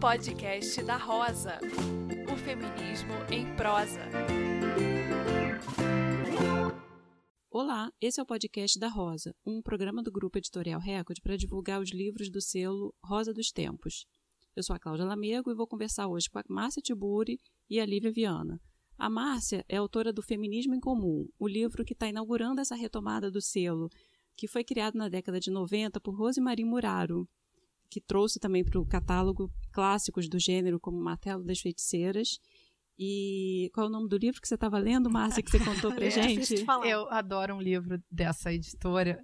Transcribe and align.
Podcast 0.00 0.82
da 0.82 0.96
Rosa. 0.96 1.60
O 2.32 2.36
feminismo 2.38 3.12
em 3.30 3.54
prosa. 3.54 4.00
Olá, 7.50 7.92
esse 8.00 8.18
é 8.18 8.22
o 8.22 8.26
podcast 8.26 8.78
da 8.78 8.88
Rosa, 8.88 9.34
um 9.44 9.60
programa 9.60 10.02
do 10.02 10.10
Grupo 10.10 10.38
Editorial 10.38 10.80
Record 10.80 11.18
para 11.22 11.36
divulgar 11.36 11.82
os 11.82 11.92
livros 11.92 12.30
do 12.30 12.40
selo 12.40 12.94
Rosa 13.04 13.34
dos 13.34 13.52
Tempos. 13.52 14.06
Eu 14.56 14.62
sou 14.62 14.74
a 14.74 14.78
Cláudia 14.78 15.04
Lamego 15.04 15.50
e 15.50 15.54
vou 15.54 15.66
conversar 15.66 16.08
hoje 16.08 16.30
com 16.30 16.38
a 16.38 16.44
Márcia 16.48 16.80
Tiburi 16.80 17.38
e 17.68 17.78
a 17.78 17.84
Lívia 17.84 18.10
Viana. 18.10 18.58
A 18.96 19.10
Márcia 19.10 19.66
é 19.68 19.76
autora 19.76 20.14
do 20.14 20.22
Feminismo 20.22 20.74
em 20.74 20.80
Comum, 20.80 21.28
o 21.38 21.46
livro 21.46 21.84
que 21.84 21.92
está 21.92 22.08
inaugurando 22.08 22.62
essa 22.62 22.74
retomada 22.74 23.30
do 23.30 23.42
selo, 23.42 23.90
que 24.34 24.48
foi 24.48 24.64
criado 24.64 24.96
na 24.96 25.10
década 25.10 25.38
de 25.38 25.50
90 25.50 26.00
por 26.00 26.16
Rosemarie 26.16 26.64
Muraro, 26.64 27.28
que 27.90 28.00
trouxe 28.00 28.38
também 28.38 28.64
para 28.64 28.80
o 28.80 28.86
catálogo 28.86 29.52
clássicos 29.72 30.28
do 30.28 30.38
gênero, 30.38 30.78
como 30.78 31.00
Martelo 31.00 31.44
das 31.44 31.60
Feiticeiras. 31.60 32.38
E 32.96 33.70
qual 33.74 33.86
é 33.86 33.88
o 33.88 33.92
nome 33.92 34.08
do 34.08 34.16
livro 34.16 34.40
que 34.40 34.46
você 34.46 34.54
estava 34.54 34.78
lendo, 34.78 35.10
Márcia, 35.10 35.42
que 35.42 35.50
você 35.50 35.58
contou 35.58 35.92
para 35.92 36.04
é 36.06 36.10
gente? 36.10 36.64
Eu 36.84 37.10
adoro 37.10 37.54
um 37.56 37.60
livro 37.60 38.00
dessa 38.10 38.52
editora 38.52 39.18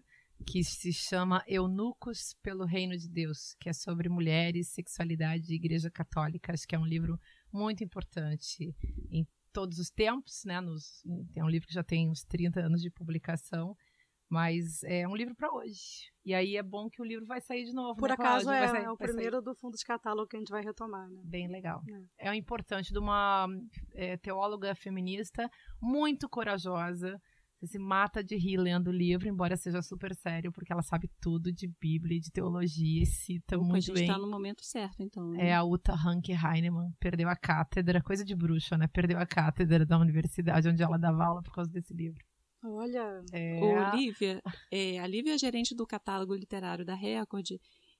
que 0.44 0.64
se 0.64 0.92
chama 0.92 1.42
Eunucos 1.46 2.34
pelo 2.42 2.64
Reino 2.64 2.96
de 2.96 3.08
Deus, 3.08 3.54
que 3.60 3.68
é 3.68 3.72
sobre 3.72 4.08
mulheres, 4.08 4.68
sexualidade 4.68 5.52
e 5.52 5.56
igreja 5.56 5.90
católica. 5.90 6.52
Acho 6.52 6.66
que 6.66 6.74
é 6.74 6.78
um 6.78 6.86
livro 6.86 7.18
muito 7.52 7.84
importante 7.84 8.74
em 9.10 9.26
todos 9.52 9.78
os 9.78 9.90
tempos, 9.90 10.42
né? 10.44 10.60
Nos, 10.60 11.02
é 11.34 11.42
um 11.42 11.48
livro 11.48 11.66
que 11.66 11.74
já 11.74 11.84
tem 11.84 12.10
uns 12.10 12.24
30 12.24 12.60
anos 12.60 12.82
de 12.82 12.90
publicação 12.90 13.74
mas 14.28 14.82
é 14.84 15.06
um 15.06 15.14
livro 15.14 15.34
para 15.34 15.52
hoje. 15.52 16.10
E 16.24 16.34
aí 16.34 16.56
é 16.56 16.62
bom 16.62 16.88
que 16.90 17.00
o 17.00 17.04
livro 17.04 17.24
vai 17.26 17.40
sair 17.40 17.64
de 17.64 17.72
novo. 17.72 17.96
Por 17.96 18.08
né, 18.08 18.14
acaso 18.14 18.50
é, 18.50 18.68
sair, 18.68 18.84
é, 18.84 18.90
o 18.90 18.96
primeiro 18.96 19.36
sair. 19.36 19.44
do 19.44 19.54
fundo 19.54 19.76
de 19.76 19.84
catálogo 19.84 20.28
que 20.28 20.36
a 20.36 20.40
gente 20.40 20.50
vai 20.50 20.62
retomar. 20.62 21.08
Né? 21.08 21.20
Bem 21.24 21.48
legal. 21.48 21.80
É, 22.18 22.28
é 22.28 22.30
o 22.30 22.34
importante 22.34 22.92
de 22.92 22.98
uma 22.98 23.46
é, 23.94 24.16
teóloga 24.16 24.74
feminista 24.74 25.48
muito 25.80 26.28
corajosa. 26.28 27.16
Você 27.58 27.68
se 27.68 27.78
mata 27.78 28.22
de 28.22 28.36
rir 28.36 28.58
lendo 28.58 28.88
o 28.88 28.92
livro, 28.92 29.28
embora 29.28 29.56
seja 29.56 29.80
super 29.80 30.14
sério, 30.14 30.52
porque 30.52 30.70
ela 30.70 30.82
sabe 30.82 31.08
tudo 31.20 31.50
de 31.50 31.66
Bíblia 31.80 32.18
e 32.18 32.20
de 32.20 32.30
teologia 32.30 33.02
e 33.02 33.06
cita 33.06 33.56
Opa, 33.56 33.64
muito 33.64 33.76
a 33.76 33.80
gente 33.80 33.94
bem. 33.94 34.04
está 34.04 34.18
no 34.18 34.28
momento 34.28 34.62
certo, 34.62 35.02
então. 35.02 35.30
Né? 35.30 35.48
É 35.48 35.54
a 35.54 35.64
Uta 35.64 35.94
Hanke 35.94 36.32
Heinemann, 36.32 36.90
perdeu 37.00 37.30
a 37.30 37.36
cátedra, 37.36 38.02
coisa 38.02 38.24
de 38.24 38.36
bruxa, 38.36 38.76
né? 38.76 38.86
Perdeu 38.88 39.18
a 39.18 39.24
cátedra 39.24 39.86
da 39.86 39.98
universidade 39.98 40.68
onde 40.68 40.82
ela 40.82 40.98
dava 40.98 41.24
aula 41.24 41.42
por 41.42 41.54
causa 41.54 41.70
desse 41.70 41.94
livro. 41.94 42.22
Olha. 42.74 43.22
É... 43.32 43.60
O 43.60 43.96
Lívia, 43.96 44.42
é, 44.70 44.98
a 44.98 45.06
Lívia 45.06 45.34
é 45.34 45.38
gerente 45.38 45.74
do 45.74 45.86
catálogo 45.86 46.34
literário 46.34 46.84
da 46.84 46.94
Record 46.94 47.50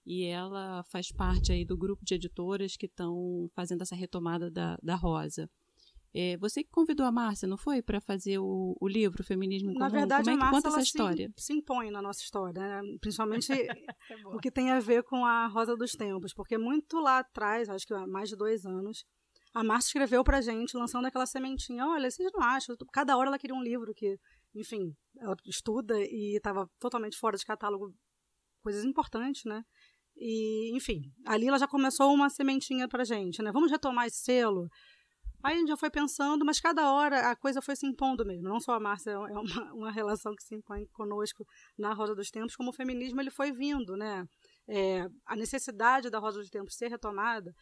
e 0.04 0.24
ela 0.24 0.82
faz 0.84 1.10
parte 1.10 1.52
aí 1.52 1.64
do 1.64 1.76
grupo 1.76 2.04
de 2.04 2.14
editoras 2.14 2.76
que 2.76 2.86
estão 2.86 3.50
fazendo 3.54 3.82
essa 3.82 3.96
retomada 3.96 4.50
da, 4.50 4.78
da 4.82 4.94
Rosa. 4.94 5.50
É, 6.14 6.34
você 6.38 6.64
que 6.64 6.70
convidou 6.70 7.04
a 7.04 7.12
Márcia, 7.12 7.46
não 7.46 7.58
foi, 7.58 7.82
para 7.82 8.00
fazer 8.00 8.38
o, 8.38 8.74
o, 8.80 8.88
livro 8.88 9.22
Feminismo 9.22 9.70
em 9.70 9.74
Comum? 9.74 9.84
Na 9.84 9.90
verdade, 9.90 10.24
Como 10.24 10.36
é 10.36 10.38
que 10.38 10.42
a 10.42 10.50
Márcia 10.50 10.62
conta 10.62 10.68
essa 10.68 10.86
história? 10.86 11.30
Se, 11.36 11.46
se, 11.46 11.52
impõe 11.52 11.90
na 11.90 12.00
nossa 12.00 12.22
história, 12.22 12.58
né? 12.58 12.80
principalmente 13.02 13.52
o 14.24 14.38
que 14.38 14.50
tem 14.50 14.70
a 14.70 14.80
ver 14.80 15.02
com 15.02 15.26
a 15.26 15.46
Rosa 15.46 15.76
dos 15.76 15.92
Tempos, 15.92 16.32
porque 16.32 16.56
muito 16.56 16.98
lá 17.00 17.18
atrás, 17.18 17.68
acho 17.68 17.86
que 17.86 17.92
há 17.92 18.06
mais 18.06 18.30
de 18.30 18.36
dois 18.36 18.64
anos, 18.64 19.04
a 19.52 19.62
Márcia 19.62 19.88
escreveu 19.88 20.24
para 20.24 20.40
gente, 20.40 20.74
lançando 20.74 21.04
aquela 21.04 21.26
sementinha. 21.26 21.86
Olha, 21.86 22.10
vocês 22.10 22.30
não 22.32 22.42
acham? 22.42 22.74
Cada 22.92 23.14
hora 23.16 23.28
ela 23.28 23.38
queria 23.38 23.54
um 23.54 23.62
livro 23.62 23.92
que 23.94 24.18
enfim, 24.56 24.94
estuda 25.44 25.94
e 25.98 26.36
estava 26.36 26.68
totalmente 26.78 27.16
fora 27.16 27.36
de 27.36 27.44
catálogo, 27.44 27.94
coisas 28.62 28.84
importantes, 28.84 29.44
né? 29.44 29.62
E, 30.16 30.74
enfim, 30.74 31.12
ali 31.26 31.46
ela 31.46 31.58
já 31.58 31.68
começou 31.68 32.12
uma 32.12 32.30
sementinha 32.30 32.88
pra 32.88 33.04
gente, 33.04 33.42
né? 33.42 33.52
Vamos 33.52 33.70
retomar 33.70 34.06
esse 34.06 34.18
selo. 34.18 34.68
Aí 35.42 35.54
a 35.54 35.58
gente 35.58 35.68
já 35.68 35.76
foi 35.76 35.90
pensando, 35.90 36.44
mas 36.44 36.58
cada 36.58 36.90
hora 36.90 37.30
a 37.30 37.36
coisa 37.36 37.60
foi 37.60 37.76
se 37.76 37.86
impondo 37.86 38.24
mesmo. 38.24 38.48
Não 38.48 38.58
só 38.58 38.72
a 38.72 38.80
Márcia 38.80 39.10
é 39.10 39.18
uma, 39.18 39.32
uma 39.74 39.92
relação 39.92 40.34
que 40.34 40.42
se 40.42 40.54
impõe 40.54 40.86
conosco 40.86 41.46
na 41.78 41.92
Rosa 41.92 42.14
dos 42.14 42.30
Tempos, 42.30 42.56
como 42.56 42.70
o 42.70 42.72
feminismo 42.72 43.20
ele 43.20 43.30
foi 43.30 43.52
vindo, 43.52 43.96
né? 43.96 44.26
É, 44.68 45.06
a 45.26 45.36
necessidade 45.36 46.10
da 46.10 46.18
Rosa 46.18 46.40
dos 46.40 46.50
Tempos 46.50 46.74
ser 46.74 46.88
retomada 46.88 47.54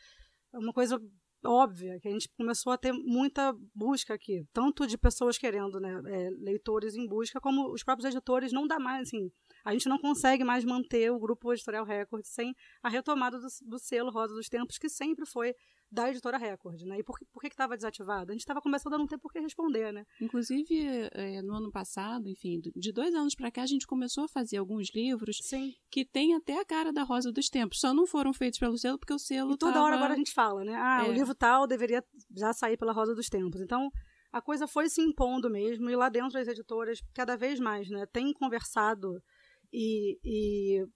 é 0.53 0.59
uma 0.59 0.73
coisa 0.73 0.99
óbvia, 1.47 1.99
que 2.01 2.09
a 2.09 2.11
gente 2.11 2.29
começou 2.37 2.73
a 2.73 2.79
ter 2.79 2.93
muita 2.93 3.55
busca 3.75 4.15
aqui, 4.15 4.47
tanto 4.53 4.87
de 4.87 4.99
pessoas 4.99 5.39
querendo, 5.39 5.81
né, 5.81 6.01
é, 6.07 6.31
leitores 6.41 6.95
em 6.95 7.07
busca, 7.07 7.41
como 7.41 7.73
os 7.73 7.83
próprios 7.83 8.13
editores 8.13 8.53
não 8.53 8.67
dá 8.67 8.79
mais, 8.79 9.09
assim, 9.09 9.31
a 9.65 9.73
gente 9.73 9.89
não 9.89 9.99
consegue 9.99 10.45
mais 10.45 10.65
manter 10.65 11.11
o 11.11 11.19
grupo 11.19 11.53
editorial 11.53 11.85
Record 11.85 12.25
sem 12.25 12.55
a 12.83 12.89
retomada 12.89 13.39
do, 13.39 13.47
do 13.67 13.79
selo 13.79 14.11
Rosa 14.11 14.35
dos 14.35 14.49
Tempos, 14.49 14.79
que 14.79 14.89
sempre 14.89 15.25
foi 15.27 15.55
da 15.91 16.11
editora 16.11 16.37
Record, 16.37 16.83
né? 16.83 16.99
E 16.99 17.05
por, 17.05 17.17
por 17.33 17.41
que 17.41 17.47
estava 17.47 17.77
desativado? 17.77 18.31
A 18.31 18.35
gente 18.35 18.41
estava 18.41 18.61
começando 18.61 18.95
a 18.95 18.99
não 18.99 19.07
ter 19.07 19.17
por 19.17 19.33
que 19.33 19.39
responder, 19.39 19.93
né? 19.93 20.05
Inclusive, 20.21 21.09
é, 21.13 21.41
no 21.41 21.55
ano 21.55 21.71
passado, 21.71 22.29
enfim, 22.29 22.61
de 22.75 22.93
dois 22.93 23.15
anos 23.15 23.35
para 23.35 23.51
cá, 23.51 23.63
a 23.63 23.67
gente 23.67 23.87
começou 23.87 24.25
a 24.25 24.29
fazer 24.29 24.57
alguns 24.57 24.91
livros 24.93 25.39
Sim. 25.43 25.73
que 25.91 26.05
tem 26.05 26.35
até 26.35 26.59
a 26.61 26.65
cara 26.65 26.93
da 26.93 27.05
Rosa 27.05 27.31
dos 27.31 27.49
Tempos. 27.49 27.79
Só 27.81 27.95
não 27.95 28.07
foram 28.07 28.33
feitos 28.33 28.59
pelo 28.59 28.77
selo 28.77 28.99
porque 28.99 29.15
o 29.15 29.19
selo 29.19 29.53
E 29.53 29.57
toda 29.57 29.75
tava... 29.75 29.85
hora 29.85 29.97
agora 29.97 30.15
a 30.15 30.17
gente 30.17 30.33
fala, 30.33 30.65
né? 30.65 30.75
Ah, 30.77 31.05
É. 31.07 31.09
o 31.09 31.13
livro 31.13 31.35
tal 31.35 31.67
deveria 31.67 32.05
já 32.37 32.53
sair 32.53 32.77
pela 32.77 32.93
Rosa 32.93 33.15
dos 33.15 33.29
Tempos. 33.29 33.61
Então, 33.61 33.89
a 34.33 34.43
coisa 34.43 34.67
foi 34.67 34.89
se 34.89 35.01
impondo 35.01 35.49
mesmo, 35.49 35.89
e 35.89 35.95
lá 35.95 36.09
dentro 36.09 36.37
as 36.37 36.49
editoras, 36.49 37.01
cada 37.15 37.37
vez 37.37 37.61
mais, 37.61 37.89
né, 37.89 38.05
têm 38.13 38.33
conversado 38.33 39.23
e, 39.75 40.19
e 40.25 40.87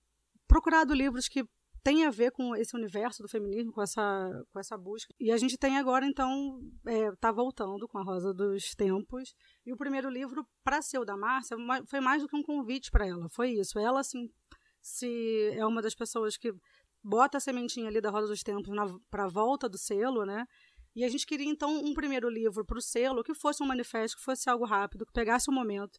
procurado 0.46 0.94
livros 0.94 1.28
que 1.28 1.44
têm 1.82 2.04
a 2.04 2.10
ver 2.10 2.30
com 2.30 2.54
esse 2.54 2.76
universo 2.76 3.22
do 3.22 3.28
feminismo, 3.28 3.72
com 3.72 3.82
essa, 3.82 4.44
com 4.52 4.60
essa 4.60 4.76
busca. 4.76 5.12
E 5.18 5.32
a 5.32 5.36
gente 5.36 5.56
tem 5.56 5.78
agora, 5.78 6.06
então, 6.06 6.60
está 7.12 7.32
voltando 7.32 7.88
com 7.88 7.98
a 7.98 8.02
Rosa 8.02 8.32
dos 8.32 8.74
Tempos. 8.74 9.34
E 9.66 9.72
o 9.72 9.76
primeiro 9.76 10.08
livro, 10.08 10.46
para 10.62 10.82
ser 10.82 10.98
o 10.98 11.04
da 11.04 11.16
Márcia, 11.16 11.56
foi 11.86 12.00
mais 12.00 12.22
do 12.22 12.28
que 12.28 12.36
um 12.36 12.42
convite 12.42 12.90
para 12.90 13.06
ela. 13.06 13.28
Foi 13.30 13.50
isso. 13.50 13.78
Ela, 13.78 14.00
assim, 14.00 14.30
se 14.80 15.50
é 15.54 15.64
uma 15.66 15.82
das 15.82 15.94
pessoas 15.94 16.36
que 16.36 16.52
bota 17.02 17.38
a 17.38 17.40
sementinha 17.40 17.88
ali 17.88 18.00
da 18.00 18.10
Rosa 18.10 18.28
dos 18.28 18.42
Tempos 18.42 18.68
para 19.10 19.24
a 19.24 19.28
volta 19.28 19.68
do 19.68 19.78
selo, 19.78 20.24
né? 20.24 20.46
E 20.94 21.04
a 21.04 21.08
gente 21.08 21.26
queria, 21.26 21.48
então, 21.48 21.70
um 21.78 21.94
primeiro 21.94 22.28
livro 22.28 22.64
para 22.64 22.78
o 22.78 22.82
selo 22.82 23.22
que 23.22 23.34
fosse 23.34 23.62
um 23.62 23.66
manifesto, 23.66 24.16
que 24.16 24.24
fosse 24.24 24.50
algo 24.50 24.64
rápido, 24.64 25.06
que 25.06 25.12
pegasse 25.12 25.48
o 25.48 25.54
momento. 25.54 25.98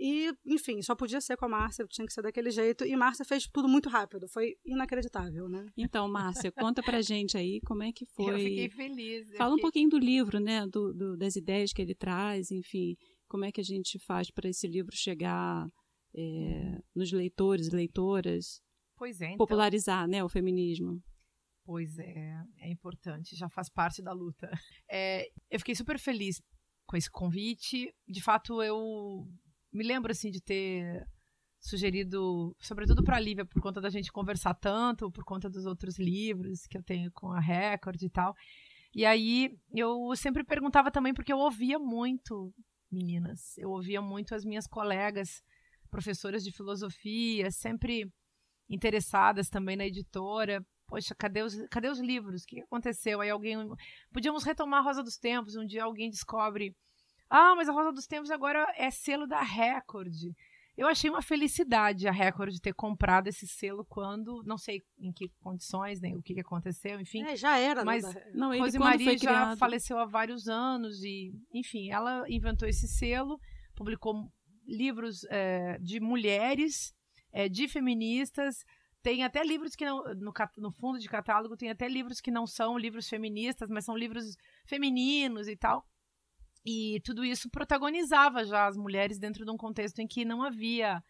E, 0.00 0.32
enfim, 0.46 0.80
só 0.80 0.94
podia 0.94 1.20
ser 1.20 1.36
com 1.36 1.46
a 1.46 1.48
Márcia, 1.48 1.84
tinha 1.88 2.06
que 2.06 2.12
ser 2.12 2.22
daquele 2.22 2.50
jeito. 2.52 2.84
E 2.84 2.94
Márcia 2.94 3.24
fez 3.24 3.48
tudo 3.52 3.68
muito 3.68 3.88
rápido, 3.88 4.28
foi 4.28 4.54
inacreditável, 4.64 5.48
né? 5.48 5.66
Então, 5.76 6.08
Márcia, 6.08 6.52
conta 6.52 6.82
pra 6.82 7.02
gente 7.02 7.36
aí 7.36 7.60
como 7.66 7.82
é 7.82 7.90
que 7.92 8.06
foi. 8.06 8.26
Eu 8.34 8.38
fiquei 8.38 8.68
feliz. 8.70 9.30
eu 9.30 9.36
Fala 9.36 9.50
um 9.50 9.56
fiquei- 9.56 9.62
pouquinho 9.62 9.90
do 9.90 9.98
livro, 9.98 10.38
né? 10.38 10.66
Do, 10.68 10.94
do- 10.94 11.16
das 11.16 11.34
ideias 11.34 11.72
que 11.72 11.82
ele 11.82 11.94
traz, 11.96 12.50
enfim, 12.52 12.94
como 13.26 13.44
é 13.44 13.50
que 13.50 13.60
a 13.60 13.64
gente 13.64 13.98
faz 13.98 14.30
para 14.30 14.48
esse 14.48 14.68
livro 14.68 14.94
chegar 14.94 15.66
é, 16.14 16.78
nos 16.94 17.10
leitores 17.12 17.66
e 17.66 17.74
leitoras, 17.76 18.60
Pois 18.96 19.20
é, 19.20 19.26
então. 19.26 19.36
popularizar, 19.38 20.06
né, 20.08 20.22
o 20.24 20.28
feminismo. 20.28 21.02
Pois 21.64 21.98
é, 21.98 22.34
é 22.60 22.70
importante, 22.70 23.36
já 23.36 23.48
faz 23.50 23.68
parte 23.68 24.00
da 24.02 24.12
luta. 24.12 24.48
É, 24.90 25.26
eu 25.50 25.58
fiquei 25.58 25.74
super 25.74 25.98
feliz 25.98 26.40
com 26.86 26.96
esse 26.96 27.10
convite. 27.10 27.92
De 28.08 28.22
fato, 28.22 28.62
eu 28.62 29.26
me 29.78 29.84
lembro 29.84 30.10
assim 30.10 30.30
de 30.30 30.40
ter 30.40 31.06
sugerido, 31.60 32.54
sobretudo 32.60 33.02
para 33.04 33.16
a 33.16 33.20
Lívia, 33.20 33.44
por 33.44 33.62
conta 33.62 33.80
da 33.80 33.88
gente 33.88 34.12
conversar 34.12 34.54
tanto, 34.54 35.10
por 35.10 35.24
conta 35.24 35.48
dos 35.48 35.66
outros 35.66 35.98
livros 35.98 36.66
que 36.66 36.76
eu 36.76 36.82
tenho 36.82 37.10
com 37.12 37.30
a 37.32 37.40
Record 37.40 38.02
e 38.02 38.10
tal. 38.10 38.34
E 38.94 39.06
aí 39.06 39.56
eu 39.72 40.14
sempre 40.16 40.42
perguntava 40.42 40.90
também 40.90 41.14
porque 41.14 41.32
eu 41.32 41.38
ouvia 41.38 41.78
muito 41.78 42.52
meninas, 42.90 43.56
eu 43.58 43.70
ouvia 43.70 44.02
muito 44.02 44.34
as 44.34 44.44
minhas 44.44 44.66
colegas, 44.66 45.42
professoras 45.90 46.42
de 46.42 46.50
filosofia, 46.50 47.50
sempre 47.50 48.10
interessadas 48.68 49.48
também 49.48 49.76
na 49.76 49.86
editora. 49.86 50.64
Poxa, 50.86 51.14
cadê 51.14 51.42
os, 51.42 51.54
cadê 51.70 51.88
os 51.88 52.00
livros? 52.00 52.42
O 52.42 52.46
que 52.46 52.60
aconteceu? 52.60 53.20
Aí 53.20 53.30
alguém. 53.30 53.56
Podíamos 54.10 54.42
retomar 54.42 54.80
a 54.80 54.82
Rosa 54.82 55.02
dos 55.02 55.18
Tempos. 55.18 55.54
Um 55.54 55.66
dia 55.66 55.84
alguém 55.84 56.10
descobre. 56.10 56.74
Ah, 57.30 57.54
mas 57.56 57.68
a 57.68 57.72
Rosa 57.72 57.92
dos 57.92 58.06
Tempos 58.06 58.30
agora 58.30 58.66
é 58.76 58.90
selo 58.90 59.26
da 59.26 59.40
Record. 59.42 60.12
Eu 60.76 60.86
achei 60.86 61.10
uma 61.10 61.20
felicidade 61.20 62.06
a 62.06 62.12
Record 62.12 62.54
ter 62.60 62.72
comprado 62.72 63.26
esse 63.26 63.46
selo 63.48 63.84
quando. 63.84 64.42
Não 64.44 64.56
sei 64.56 64.82
em 64.98 65.12
que 65.12 65.28
condições, 65.42 66.00
nem 66.00 66.16
o 66.16 66.22
que, 66.22 66.34
que 66.34 66.40
aconteceu, 66.40 67.00
enfim. 67.00 67.22
É, 67.24 67.36
já 67.36 67.58
era, 67.58 67.84
Mas- 67.84 68.04
né? 68.04 68.12
da- 68.14 68.30
Não, 68.32 68.50
quando 68.50 68.60
Rosemarie 68.60 69.04
foi 69.04 69.18
já 69.18 69.28
criado, 69.28 69.58
faleceu 69.58 69.98
há 69.98 70.06
vários 70.06 70.46
anos 70.48 71.02
e, 71.02 71.32
enfim, 71.52 71.90
ela 71.90 72.24
inventou 72.30 72.68
esse 72.68 72.86
selo, 72.86 73.40
publicou 73.74 74.30
livros 74.64 75.24
eh, 75.30 75.78
de 75.80 75.98
mulheres, 75.98 76.94
eh, 77.32 77.48
de 77.48 77.66
feministas, 77.66 78.64
tem 79.02 79.24
até 79.24 79.42
livros 79.42 79.74
que 79.74 79.84
não, 79.84 80.04
no, 80.14 80.32
no 80.58 80.70
fundo 80.72 80.98
de 80.98 81.08
catálogo 81.08 81.56
tem 81.56 81.70
até 81.70 81.88
livros 81.88 82.20
que 82.20 82.30
não 82.30 82.46
são 82.46 82.78
livros 82.78 83.08
feministas, 83.08 83.68
mas 83.68 83.84
são 83.84 83.96
livros 83.96 84.36
femininos 84.66 85.48
e 85.48 85.56
tal. 85.56 85.84
E 86.64 87.00
tudo 87.04 87.24
isso 87.24 87.50
protagonizava 87.50 88.44
já 88.44 88.66
as 88.66 88.76
mulheres 88.76 89.18
dentro 89.18 89.44
de 89.44 89.50
um 89.50 89.56
contexto 89.56 90.00
em 90.00 90.06
que 90.06 90.24
não 90.24 90.42
havia 90.42 91.02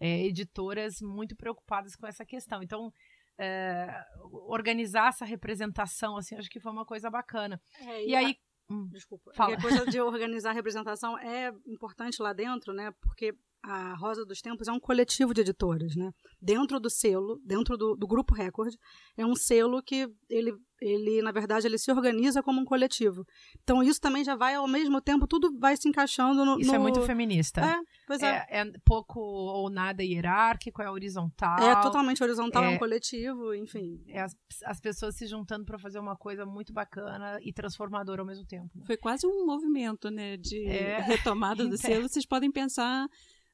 eh, 0.00 0.26
editoras 0.26 1.00
muito 1.00 1.36
preocupadas 1.36 1.94
com 1.94 2.06
essa 2.06 2.24
questão. 2.24 2.62
Então, 2.62 2.92
é, 3.38 4.04
organizar 4.48 5.08
essa 5.08 5.24
representação, 5.24 6.16
assim, 6.16 6.36
acho 6.36 6.50
que 6.50 6.60
foi 6.60 6.72
uma 6.72 6.84
coisa 6.84 7.10
bacana. 7.10 7.60
É, 7.80 8.04
e, 8.04 8.10
e 8.10 8.14
aí. 8.14 8.38
A... 8.70 8.74
Hum, 8.74 8.88
Desculpa. 8.92 9.32
Fala. 9.34 9.52
E 9.52 9.54
a 9.54 9.60
coisa 9.60 9.84
de 9.84 10.00
organizar 10.00 10.50
a 10.50 10.54
representação 10.54 11.18
é 11.18 11.52
importante 11.66 12.22
lá 12.22 12.32
dentro, 12.32 12.72
né? 12.72 12.92
Porque 13.02 13.34
a 13.62 13.94
Rosa 13.94 14.24
dos 14.24 14.40
Tempos 14.40 14.68
é 14.68 14.72
um 14.72 14.80
coletivo 14.80 15.34
de 15.34 15.40
editoras, 15.40 15.94
né? 15.94 16.12
Dentro 16.40 16.80
do 16.80 16.88
selo, 16.88 17.40
dentro 17.44 17.76
do, 17.76 17.94
do 17.94 18.06
Grupo 18.06 18.34
Record, 18.34 18.74
é 19.16 19.26
um 19.26 19.34
selo 19.34 19.82
que 19.82 20.08
ele, 20.28 20.52
ele, 20.82 21.22
na 21.22 21.30
verdade, 21.30 21.66
ele 21.66 21.78
se 21.78 21.90
organiza 21.90 22.42
como 22.42 22.60
um 22.60 22.64
coletivo. 22.64 23.24
Então, 23.62 23.82
isso 23.82 24.00
também 24.00 24.24
já 24.24 24.34
vai, 24.34 24.54
ao 24.54 24.66
mesmo 24.66 25.00
tempo, 25.00 25.26
tudo 25.26 25.56
vai 25.58 25.76
se 25.76 25.88
encaixando 25.88 26.44
no... 26.44 26.58
Isso 26.58 26.70
no... 26.70 26.76
é 26.76 26.78
muito 26.78 27.00
feminista. 27.02 27.60
É, 27.60 27.76
pois 28.06 28.22
é. 28.22 28.46
É, 28.50 28.60
é 28.62 28.72
pouco 28.84 29.20
ou 29.20 29.70
nada 29.70 30.02
hierárquico, 30.02 30.82
é 30.82 30.90
horizontal. 30.90 31.58
É 31.58 31.80
totalmente 31.80 32.22
horizontal, 32.22 32.64
é, 32.64 32.68
um 32.68 32.72
É- 32.72 32.78
coletivo, 32.78 33.54
enfim. 33.54 34.02
É 34.08 34.20
as, 34.20 34.34
as 34.64 34.80
pessoas 34.80 35.14
se 35.16 35.26
juntando 35.26 35.64
para 35.64 35.78
fazer 35.78 35.98
uma 35.98 36.16
coisa 36.16 36.44
muito 36.44 36.72
bacana 36.72 37.38
e 37.42 37.52
transformadora 37.52 38.22
ao 38.22 38.26
mesmo 38.26 38.44
tempo. 38.44 38.70
né? 38.74 38.82
Foi 38.86 38.96
quase 38.96 39.26
um 39.26 39.46
movimento, 39.46 40.10
né, 40.10 40.36
de 40.36 40.66
É, 40.66 41.00
retomada 41.00 41.64
do 41.68 41.76
selo. 41.78 42.08
Vocês 42.08 42.26
podem 42.26 42.50
pensar 42.50 43.06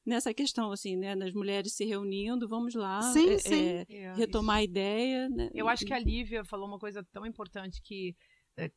nessa 0.09 0.33
questão, 0.33 0.71
assim, 0.71 0.97
né, 0.97 1.15
das 1.15 1.33
mulheres 1.33 1.73
se 1.73 1.85
reunindo, 1.85 2.47
vamos 2.47 2.75
lá, 2.75 3.01
Sim, 3.01 3.29
é, 3.29 3.37
sim. 3.37 3.65
é, 3.65 3.85
É, 3.89 4.13
retomar 4.15 4.57
a 4.57 4.63
ideia, 4.63 5.29
né? 5.29 5.49
Eu 5.53 5.69
acho 5.69 5.85
que 5.85 5.93
a 5.93 5.99
Lívia 5.99 6.43
falou 6.43 6.67
uma 6.67 6.79
coisa 6.79 7.05
tão 7.11 7.25
importante 7.25 7.81
que 7.81 8.15
é, 8.57 8.69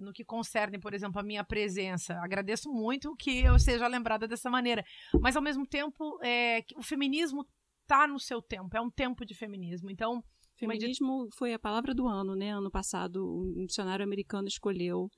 no 0.00 0.12
que 0.12 0.24
concerne, 0.24 0.78
por 0.80 0.92
exemplo, 0.92 1.20
a 1.20 1.22
minha 1.22 1.44
presença. 1.44 2.14
Agradeço 2.14 2.68
muito 2.68 3.14
que 3.14 3.40
eu 3.44 3.56
seja 3.58 3.86
lembrada 3.86 4.26
dessa 4.26 4.50
maneira. 4.50 4.84
Mas, 5.20 5.36
ao 5.36 5.42
mesmo 5.42 5.64
tempo, 5.64 6.18
é, 6.20 6.62
que 6.62 6.76
o 6.76 6.82
feminismo 6.82 7.46
está 7.82 8.08
no 8.08 8.18
seu 8.18 8.42
tempo. 8.42 8.76
É 8.76 8.80
um 8.80 8.90
tempo 8.90 9.24
de 9.24 9.34
feminismo. 9.34 9.88
Então, 9.88 10.20
Feminismo 10.58 11.28
foi 11.36 11.54
a 11.54 11.58
palavra 11.58 11.94
do 11.94 12.08
ano, 12.08 12.34
né? 12.34 12.50
Ano 12.50 12.70
passado, 12.70 13.24
um 13.24 13.64
dicionário 13.64 14.04
americano 14.04 14.48
escolheu 14.48 15.08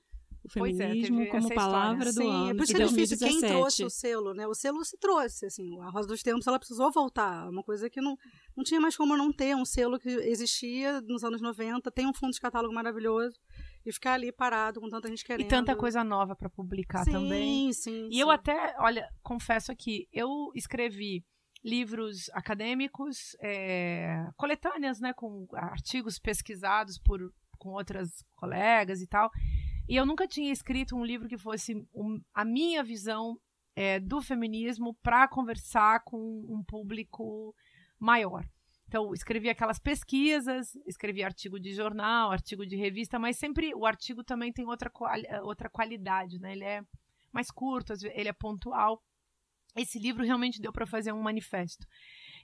o 0.43 0.49
Pois 0.57 0.79
é, 0.79 0.87
feminismo 0.87 1.17
teve 1.19 1.29
como 1.29 1.41
história. 1.43 1.55
palavra 1.55 2.05
do 2.05 2.11
Sim, 2.13 2.27
ano 2.29 2.49
é 2.49 2.53
por 2.55 2.63
isso 2.63 2.73
de 2.73 2.77
que 2.77 2.81
é 2.83 2.85
difícil 2.87 3.17
2017. 3.19 3.39
quem 3.41 3.49
trouxe 3.49 3.83
o 3.83 3.89
selo, 3.89 4.33
né? 4.33 4.47
O 4.47 4.53
selo 4.55 4.83
se 4.83 4.97
trouxe, 4.97 5.45
assim, 5.45 5.79
a 5.81 5.89
Rosa 5.89 6.07
dos 6.07 6.23
Tempos 6.23 6.47
ela 6.47 6.57
precisou 6.57 6.91
voltar, 6.91 7.47
uma 7.49 7.63
coisa 7.63 7.89
que 7.89 8.01
não, 8.01 8.17
não 8.57 8.63
tinha 8.63 8.79
mais 8.81 8.97
como 8.97 9.15
não 9.15 9.31
ter 9.31 9.55
um 9.55 9.63
selo 9.65 9.99
que 9.99 10.09
existia 10.09 10.99
nos 11.01 11.23
anos 11.23 11.41
90, 11.41 11.91
tem 11.91 12.07
um 12.07 12.13
fundo 12.13 12.33
de 12.33 12.39
catálogo 12.41 12.73
maravilhoso 12.73 13.39
e 13.85 13.91
ficar 13.93 14.13
ali 14.13 14.31
parado 14.31 14.79
com 14.81 14.89
tanta 14.89 15.07
gente 15.09 15.23
querendo. 15.23 15.45
e 15.45 15.49
tanta 15.49 15.75
coisa 15.75 16.03
nova 16.03 16.35
para 16.35 16.49
publicar 16.49 17.03
sim, 17.03 17.11
também. 17.11 17.71
Sim, 17.73 18.07
E 18.09 18.13
sim. 18.15 18.19
eu 18.19 18.29
até, 18.31 18.75
olha, 18.79 19.07
confesso 19.21 19.71
aqui, 19.71 20.07
eu 20.11 20.51
escrevi 20.55 21.23
livros 21.63 22.29
acadêmicos, 22.33 23.35
é, 23.39 24.27
coletâneas, 24.35 24.99
né, 24.99 25.13
com 25.13 25.47
artigos 25.53 26.17
pesquisados 26.17 26.97
por 26.97 27.31
com 27.59 27.69
outras 27.73 28.25
colegas 28.35 29.01
e 29.01 29.07
tal. 29.07 29.29
E 29.91 29.97
eu 29.97 30.05
nunca 30.05 30.25
tinha 30.25 30.53
escrito 30.53 30.95
um 30.95 31.03
livro 31.03 31.27
que 31.27 31.37
fosse 31.37 31.75
um- 31.93 32.21
a 32.33 32.45
minha 32.45 32.81
visão 32.81 33.37
é, 33.75 33.99
do 33.99 34.21
feminismo 34.21 34.93
para 35.03 35.27
conversar 35.27 36.01
com 36.05 36.17
um 36.47 36.63
público 36.63 37.53
maior. 37.99 38.45
Então, 38.87 39.13
escrevi 39.13 39.49
aquelas 39.49 39.79
pesquisas, 39.79 40.75
escrevi 40.87 41.21
artigo 41.23 41.59
de 41.59 41.73
jornal, 41.73 42.31
artigo 42.31 42.65
de 42.65 42.77
revista, 42.77 43.19
mas 43.19 43.37
sempre 43.37 43.73
o 43.75 43.85
artigo 43.85 44.23
também 44.23 44.53
tem 44.53 44.65
outra, 44.65 44.89
quali- 44.89 45.27
outra 45.43 45.69
qualidade, 45.69 46.39
né? 46.39 46.53
Ele 46.53 46.63
é 46.63 46.81
mais 47.33 47.51
curto, 47.51 47.91
ele 48.13 48.29
é 48.29 48.33
pontual. 48.33 49.01
Esse 49.75 49.99
livro 49.99 50.23
realmente 50.23 50.61
deu 50.61 50.71
para 50.71 50.85
fazer 50.85 51.11
um 51.11 51.21
manifesto. 51.21 51.85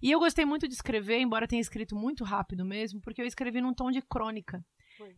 E 0.01 0.11
eu 0.11 0.19
gostei 0.19 0.43
muito 0.43 0.67
de 0.67 0.73
escrever, 0.73 1.19
embora 1.19 1.47
tenha 1.47 1.61
escrito 1.61 1.95
muito 1.95 2.25
rápido 2.25 2.65
mesmo, 2.65 2.99
porque 2.99 3.21
eu 3.21 3.25
escrevi 3.25 3.61
num 3.61 3.73
tom 3.73 3.89
de 3.89 4.01
crônica. 4.01 4.61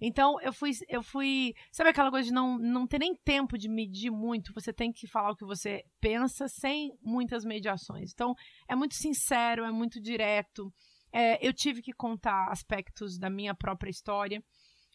Então 0.02 0.40
eu 0.42 0.54
fui, 0.54 0.72
eu 0.88 1.04
fui, 1.04 1.54
sabe 1.72 1.90
aquela 1.90 2.12
coisa 2.12 2.28
de 2.28 2.34
não, 2.34 2.58
não 2.58 2.88
ter 2.88 3.00
nem 3.00 3.16
tempo 3.16 3.58
de 3.58 3.70
medir 3.70 4.12
muito, 4.12 4.54
você 4.54 4.74
tem 4.74 4.92
que 4.92 5.08
falar 5.08 5.32
o 5.32 5.36
que 5.36 5.46
você 5.46 5.84
pensa 6.00 6.48
sem 6.48 6.92
muitas 7.02 7.46
mediações. 7.46 8.12
Então 8.14 8.34
é 8.68 8.76
muito 8.76 8.96
sincero, 8.96 9.64
é 9.64 9.72
muito 9.72 10.02
direto. 10.02 10.72
É, 11.12 11.46
eu 11.46 11.54
tive 11.54 11.82
que 11.82 11.94
contar 11.94 12.52
aspectos 12.52 13.18
da 13.18 13.30
minha 13.30 13.56
própria 13.56 13.90
história 13.90 14.44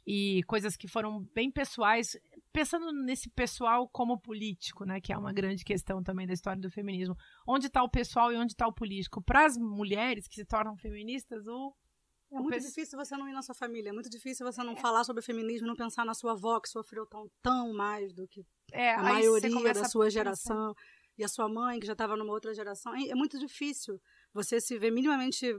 e 0.07 0.43
coisas 0.47 0.77
que 0.77 0.87
foram 0.87 1.25
bem 1.35 1.51
pessoais, 1.51 2.09
pensando 2.53 2.93
nesse 2.93 3.31
pessoal 3.31 3.89
como 3.89 4.21
político, 4.21 4.85
né, 4.85 5.01
que 5.01 5.13
é 5.13 5.17
uma 5.17 5.33
grande 5.33 5.65
questão 5.65 6.03
também 6.03 6.27
da 6.27 6.35
história 6.35 6.61
do 6.61 6.71
feminismo. 6.71 7.17
Onde 7.49 7.67
está 7.67 7.83
o 7.83 7.89
pessoal 7.89 8.33
e 8.33 8.37
onde 8.37 8.53
está 8.53 8.67
o 8.67 8.73
político? 8.73 9.23
Para 9.23 9.47
as 9.47 9.57
mulheres 9.57 10.29
que 10.29 10.35
se 10.35 10.45
tornam 10.45 10.77
feministas, 10.77 11.47
o 11.47 11.75
É 12.39 12.41
muito 12.43 12.55
penso- 12.55 12.69
difícil 12.69 12.99
você 12.99 13.17
não 13.17 13.29
ir 13.29 13.33
na 13.33 13.43
sua 13.43 13.55
família, 13.55 13.91
é 13.91 13.93
muito 13.93 14.11
difícil 14.11 14.45
você 14.45 14.63
não 14.63 14.77
falar 14.77 15.05
sobre 15.05 15.23
feminismo, 15.23 15.67
não 15.67 15.77
pensar 15.77 16.05
na 16.05 16.15
sua 16.15 16.33
avó 16.33 16.59
que 16.61 16.69
sofreu 16.69 17.07
tão, 17.07 17.31
tão 17.43 17.73
mais 17.73 18.13
do 18.13 18.27
que 18.27 18.45
é, 18.73 18.95
a 18.95 19.03
maioria 19.03 19.73
da 19.73 19.85
sua 19.89 20.11
geração 20.11 20.75
e 21.17 21.25
a 21.25 21.29
sua 21.29 21.49
mãe 21.49 21.79
que 21.81 21.87
já 21.87 21.93
estava 21.93 22.17
numa 22.17 22.33
outra 22.33 22.53
geração. 22.55 22.95
É, 22.95 23.09
é 23.09 23.15
muito 23.15 23.39
difícil 23.39 24.01
você 24.33 24.61
se 24.61 24.79
ver 24.79 24.91
minimamente 24.91 25.55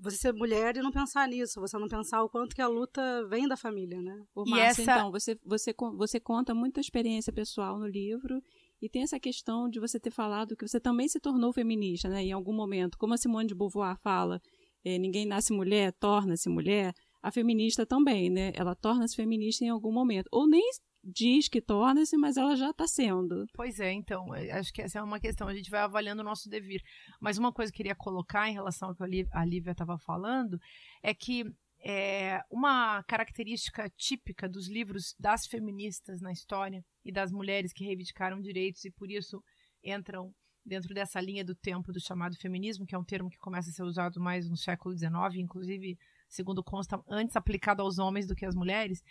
você 0.00 0.16
ser 0.16 0.32
mulher 0.34 0.76
e 0.76 0.82
não 0.82 0.92
pensar 0.92 1.26
nisso, 1.26 1.60
você 1.60 1.78
não 1.78 1.88
pensar 1.88 2.22
o 2.22 2.28
quanto 2.28 2.54
que 2.54 2.60
a 2.60 2.68
luta 2.68 3.26
vem 3.26 3.48
da 3.48 3.56
família, 3.56 4.00
né? 4.02 4.22
Ô, 4.34 4.44
E 4.46 4.50
Márcia, 4.50 4.82
essa- 4.82 4.92
então, 4.92 5.10
você, 5.10 5.38
você, 5.44 5.74
você 5.96 6.20
conta 6.20 6.54
muita 6.54 6.80
experiência 6.80 7.32
pessoal 7.32 7.78
no 7.78 7.86
livro 7.86 8.40
e 8.82 8.88
tem 8.88 9.02
essa 9.02 9.18
questão 9.18 9.68
de 9.68 9.80
você 9.80 9.98
ter 9.98 10.10
falado 10.10 10.54
que 10.56 10.66
você 10.68 10.78
também 10.78 11.08
se 11.08 11.18
tornou 11.18 11.52
feminista, 11.52 12.08
né? 12.08 12.22
Em 12.22 12.32
algum 12.32 12.52
momento. 12.52 12.98
Como 12.98 13.14
a 13.14 13.16
Simone 13.16 13.48
de 13.48 13.54
Beauvoir 13.54 13.96
fala, 13.98 14.40
ninguém 14.84 15.26
nasce 15.26 15.52
mulher, 15.52 15.92
torna-se 15.94 16.48
mulher. 16.48 16.92
A 17.22 17.30
feminista 17.30 17.84
também, 17.84 18.30
né? 18.30 18.52
Ela 18.54 18.74
torna-se 18.74 19.16
feminista 19.16 19.64
em 19.64 19.68
algum 19.68 19.92
momento. 19.92 20.28
Ou 20.30 20.48
nem 20.48 20.70
diz 21.02 21.48
que 21.48 21.60
torna-se, 21.60 22.16
mas 22.16 22.36
ela 22.36 22.54
já 22.56 22.70
está 22.70 22.86
sendo. 22.86 23.46
Pois 23.54 23.80
é, 23.80 23.92
então, 23.92 24.34
eh, 24.34 24.50
acho 24.52 24.72
que 24.72 24.82
essa 24.82 24.98
é 24.98 25.02
uma 25.02 25.20
questão, 25.20 25.48
a 25.48 25.54
gente 25.54 25.70
vai 25.70 25.80
avaliando 25.80 26.22
o 26.22 26.24
nosso 26.24 26.48
devir. 26.48 26.82
Mas 27.20 27.38
uma 27.38 27.52
coisa 27.52 27.72
que 27.72 27.76
eu 27.76 27.78
queria 27.78 27.94
colocar 27.94 28.48
em 28.48 28.52
relação 28.52 28.88
ao 28.88 28.94
que 28.94 29.02
a 29.32 29.44
Lívia 29.44 29.72
estava 29.72 29.98
falando 29.98 30.58
é 31.02 31.14
que 31.14 31.44
é, 31.80 32.40
uma 32.50 33.02
característica 33.04 33.88
típica 33.96 34.48
dos 34.48 34.68
livros 34.68 35.14
das 35.18 35.46
feministas 35.46 36.20
na 36.20 36.32
história 36.32 36.84
e 37.04 37.12
das 37.12 37.30
mulheres 37.30 37.72
que 37.72 37.84
reivindicaram 37.84 38.40
direitos 38.40 38.84
e 38.84 38.90
por 38.90 39.10
isso 39.10 39.42
entram 39.84 40.34
dentro 40.68 40.94
dessa 40.94 41.20
linha 41.20 41.44
do 41.44 41.54
tempo 41.54 41.92
do 41.92 42.00
chamado 42.00 42.36
feminismo, 42.36 42.86
que 42.86 42.94
é 42.94 42.98
um 42.98 43.04
termo 43.04 43.30
que 43.30 43.38
começa 43.38 43.70
a 43.70 43.72
ser 43.72 43.82
usado 43.82 44.20
mais 44.20 44.48
no 44.48 44.56
século 44.56 44.96
XIX, 44.96 45.12
inclusive, 45.36 45.98
segundo 46.28 46.62
consta, 46.62 47.02
antes 47.08 47.34
aplicado 47.34 47.82
aos 47.82 47.98
homens 47.98 48.26
do 48.26 48.34
que 48.34 48.46
às 48.46 48.54
mulheres. 48.54 49.02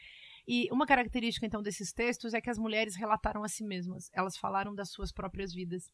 E 0.47 0.69
uma 0.71 0.85
característica, 0.85 1.45
então, 1.45 1.61
desses 1.61 1.91
textos 1.91 2.33
é 2.33 2.39
que 2.39 2.49
as 2.49 2.57
mulheres 2.57 2.95
relataram 2.95 3.43
a 3.43 3.49
si 3.49 3.65
mesmas, 3.65 4.09
elas 4.13 4.37
falaram 4.37 4.73
das 4.73 4.89
suas 4.91 5.11
próprias 5.11 5.53
vidas. 5.53 5.91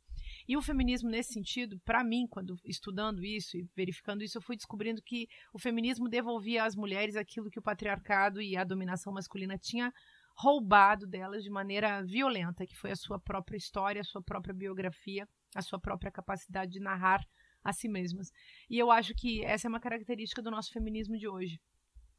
E 0.48 0.56
o 0.56 0.62
feminismo, 0.62 1.10
nesse 1.10 1.34
sentido, 1.34 1.80
para 1.84 2.04
mim, 2.04 2.28
quando 2.28 2.56
estudando 2.64 3.26
isso 3.26 3.58
e 3.58 3.68
verificando 3.76 4.24
isso, 4.24 4.38
eu 4.38 4.44
fui 4.44 4.56
descobrindo 4.56 5.02
que 5.02 5.28
o 5.52 5.58
feminismo 5.58 6.08
devolvia 6.08 6.66
às 6.66 6.76
mulheres 6.76 7.16
aquilo 7.16 7.50
que 7.50 7.58
o 7.58 7.64
patriarcado 7.64 8.40
e 8.40 8.56
a 8.56 8.64
dominação 8.64 9.12
masculina 9.12 9.58
tinha 9.58 9.92
roubado 10.36 11.08
delas 11.08 11.44
de 11.44 11.50
maneira 11.50 12.04
violenta, 12.04 12.66
que 12.66 12.76
foi 12.76 12.92
a 12.92 12.96
sua 12.96 13.20
própria 13.20 13.58
história, 13.58 14.02
a 14.02 14.06
sua 14.06 14.22
própria 14.22 14.54
biografia, 14.54 15.28
a 15.56 15.62
sua 15.62 15.80
própria 15.80 16.12
capacidade 16.12 16.72
de 16.72 16.80
narrar 16.80 17.26
a 17.64 17.72
si 17.72 17.88
mesmas. 17.88 18.32
E 18.70 18.78
eu 18.78 18.92
acho 18.92 19.14
que 19.16 19.44
essa 19.44 19.68
é 19.68 19.70
uma 19.70 19.80
característica 19.80 20.42
do 20.42 20.52
nosso 20.52 20.72
feminismo 20.72 21.18
de 21.18 21.28
hoje. 21.28 21.60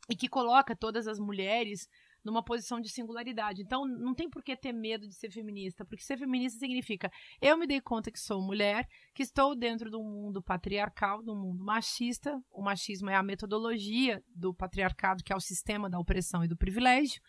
E 0.08 0.16
que 0.16 0.28
coloca 0.28 0.76
todas 0.76 1.06
as 1.06 1.18
mulheres 1.18 1.88
numa 2.24 2.42
posição 2.42 2.80
de 2.80 2.88
singularidade. 2.88 3.62
Então, 3.62 3.86
não 3.86 4.14
tem 4.14 4.30
por 4.30 4.42
que 4.42 4.56
ter 4.56 4.72
medo 4.72 5.06
de 5.06 5.14
ser 5.14 5.30
feminista, 5.30 5.84
porque 5.84 6.02
ser 6.02 6.18
feminista 6.18 6.58
significa 6.58 7.12
eu 7.40 7.56
me 7.56 7.66
dei 7.66 7.80
conta 7.80 8.10
que 8.10 8.18
sou 8.18 8.40
mulher, 8.40 8.88
que 9.14 9.22
estou 9.22 9.54
dentro 9.54 9.90
de 9.90 9.96
um 9.96 10.02
mundo 10.02 10.42
patriarcal, 10.42 11.22
de 11.22 11.30
um 11.30 11.36
mundo 11.36 11.62
machista. 11.62 12.42
O 12.50 12.62
machismo 12.62 13.10
é 13.10 13.14
a 13.14 13.22
metodologia 13.22 14.22
do 14.34 14.54
patriarcado, 14.54 15.22
que 15.22 15.32
é 15.32 15.36
o 15.36 15.40
sistema 15.40 15.90
da 15.90 15.98
opressão 15.98 16.42
e 16.42 16.48
do 16.48 16.56
privilégio. 16.56 17.20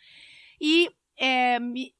E 0.61 0.89
é, 1.17 1.59
me, 1.59 1.93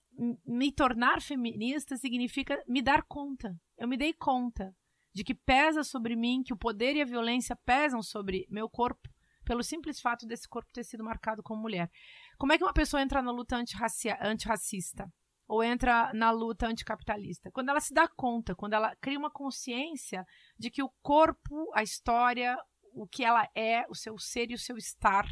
me 0.45 0.71
tornar 0.71 1.21
feminista 1.21 1.97
significa 1.97 2.63
me 2.65 2.81
dar 2.81 3.03
conta. 3.03 3.59
Eu 3.77 3.87
me 3.87 3.97
dei 3.97 4.13
conta 4.13 4.75
de 5.13 5.23
que 5.23 5.33
pesa 5.33 5.83
sobre 5.83 6.15
mim, 6.15 6.43
que 6.43 6.53
o 6.53 6.57
poder 6.57 6.95
e 6.95 7.01
a 7.01 7.05
violência 7.05 7.55
pesam 7.55 8.01
sobre 8.03 8.45
meu 8.49 8.69
corpo, 8.69 9.09
pelo 9.45 9.63
simples 9.63 10.01
fato 10.01 10.25
desse 10.25 10.47
corpo 10.47 10.71
ter 10.73 10.83
sido 10.83 11.03
marcado 11.03 11.41
como 11.41 11.61
mulher. 11.61 11.89
Como 12.37 12.51
é 12.51 12.57
que 12.57 12.63
uma 12.63 12.73
pessoa 12.73 13.01
entra 13.01 13.21
na 13.21 13.31
luta 13.31 13.55
antirracista? 13.55 15.11
Ou 15.47 15.63
entra 15.63 16.11
na 16.13 16.31
luta 16.31 16.67
anticapitalista? 16.67 17.51
Quando 17.51 17.69
ela 17.69 17.79
se 17.79 17.93
dá 17.93 18.07
conta, 18.07 18.55
quando 18.55 18.73
ela 18.73 18.95
cria 18.95 19.19
uma 19.19 19.29
consciência 19.29 20.25
de 20.57 20.71
que 20.71 20.81
o 20.81 20.91
corpo, 21.03 21.71
a 21.73 21.83
história, 21.83 22.57
o 22.93 23.07
que 23.07 23.23
ela 23.23 23.47
é, 23.53 23.85
o 23.87 23.95
seu 23.95 24.17
ser 24.17 24.49
e 24.49 24.55
o 24.55 24.59
seu 24.59 24.75
estar 24.75 25.25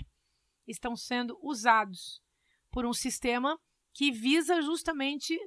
estão 0.68 0.96
sendo 0.96 1.38
usados 1.42 2.22
por 2.72 2.86
um 2.86 2.94
sistema 2.94 3.60
que 3.92 4.12
visa 4.12 4.62
justamente 4.62 5.38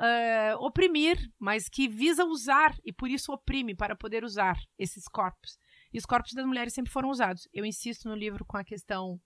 eh, 0.00 0.56
oprimir, 0.56 1.18
mas 1.38 1.68
que 1.68 1.88
visa 1.88 2.24
usar 2.24 2.76
e 2.84 2.92
por 2.92 3.10
isso 3.10 3.32
oprime 3.32 3.74
para 3.74 3.94
poder 3.94 4.24
usar 4.24 4.56
esses 4.78 5.04
corpos. 5.06 5.58
E 5.92 5.98
os 5.98 6.06
corpos 6.06 6.32
das 6.32 6.46
mulheres 6.46 6.72
sempre 6.72 6.92
foram 6.92 7.10
usados. 7.10 7.46
Eu 7.52 7.64
insisto 7.64 8.08
no 8.08 8.14
livro 8.14 8.44
com 8.44 8.56
a 8.56 8.64
questão 8.64 9.20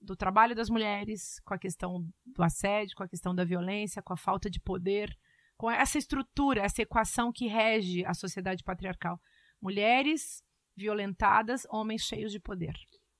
do 0.00 0.16
trabalho 0.16 0.54
das 0.54 0.70
mulheres, 0.70 1.40
com 1.44 1.54
a 1.54 1.58
questão 1.58 2.04
do 2.24 2.42
assédio, 2.42 2.96
com 2.96 3.04
a 3.04 3.08
questão 3.08 3.34
da 3.34 3.44
violência, 3.44 4.02
com 4.02 4.12
a 4.12 4.16
falta 4.16 4.50
de 4.50 4.58
poder, 4.58 5.14
com 5.56 5.70
essa 5.70 5.98
estrutura, 5.98 6.62
essa 6.62 6.82
equação 6.82 7.30
que 7.30 7.46
rege 7.46 8.04
a 8.04 8.14
sociedade 8.14 8.64
patriarcal. 8.64 9.20
Mulheres 9.60 10.42
violentadas, 10.74 11.66
homens 11.70 12.02
cheios 12.02 12.32
de 12.32 12.40
poder. 12.40 12.74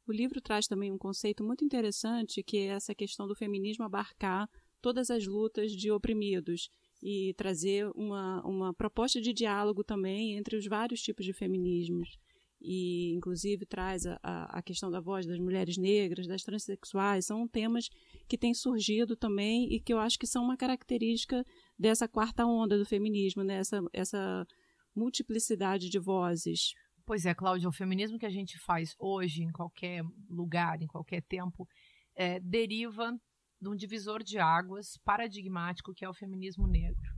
O 0.07 0.13
livro 0.13 0.41
traz 0.41 0.67
também 0.67 0.91
um 0.91 0.99
conceito 0.99 1.45
muito 1.45 1.65
interessante, 1.65 2.43
que 2.43 2.57
é 2.57 2.67
essa 2.69 2.95
questão 2.95 3.29
do 3.29 3.37
feminismo 3.37 3.85
abarcar 3.85 4.49
todas 4.81 5.11
as 5.11 5.27
lutas 5.27 5.71
de 5.73 5.93
oprimidos 5.93 6.71
e 7.03 7.35
trazer 7.35 7.91
uma, 7.95 8.43
uma 8.47 8.75
proposta 8.75 9.21
de 9.21 9.33
diálogo 9.33 9.83
também 9.83 10.37
entre 10.37 10.57
os 10.57 10.67
vários 10.67 11.01
tipos 11.01 11.25
de 11.25 11.33
feminismos 11.33 12.19
e 12.61 13.15
inclusive 13.15 13.65
traz 13.65 14.05
a, 14.07 14.19
a, 14.23 14.63
questão 14.63 14.91
da 14.91 15.01
voz 15.01 15.27
das 15.27 15.39
mulheres 15.39 15.79
negras, 15.79 16.27
das 16.27 16.43
transexuais, 16.43 17.27
são 17.27 17.49
temas 17.49 17.89
que 18.29 18.37
têm 18.37 18.53
surgido 18.53 19.17
também 19.17 19.73
e 19.73 19.81
que 19.81 19.93
eu 19.93 19.99
acho 19.99 20.19
que 20.19 20.27
são 20.27 20.45
uma 20.45 20.57
característica 20.57 21.43
dessa 21.79 22.07
quarta 22.07 22.45
onda 22.45 22.77
do 22.77 22.85
feminismo, 22.85 23.43
né? 23.43 23.55
essa, 23.57 23.81
essa 23.93 24.47
multiplicidade 24.95 25.89
de 25.89 25.99
vozes. 25.99 26.75
Pois 27.07 27.25
é, 27.25 27.35
Cláudia, 27.35 27.69
o 27.69 27.73
feminismo 27.73 28.19
que 28.19 28.27
a 28.27 28.31
gente 28.31 28.59
faz 28.59 28.95
hoje, 28.99 29.43
em 29.43 29.51
qualquer 29.51 30.03
lugar, 30.29 30.83
em 30.83 30.87
qualquer 30.87 31.23
tempo, 31.23 31.67
é, 32.15 32.39
deriva 32.41 33.19
de 33.61 33.69
um 33.69 33.77
divisor 33.77 34.23
de 34.23 34.39
águas 34.39 34.97
paradigmático 35.05 35.93
que 35.95 36.05
é 36.05 36.09
o 36.09 36.15
feminismo 36.15 36.67
negro, 36.67 37.11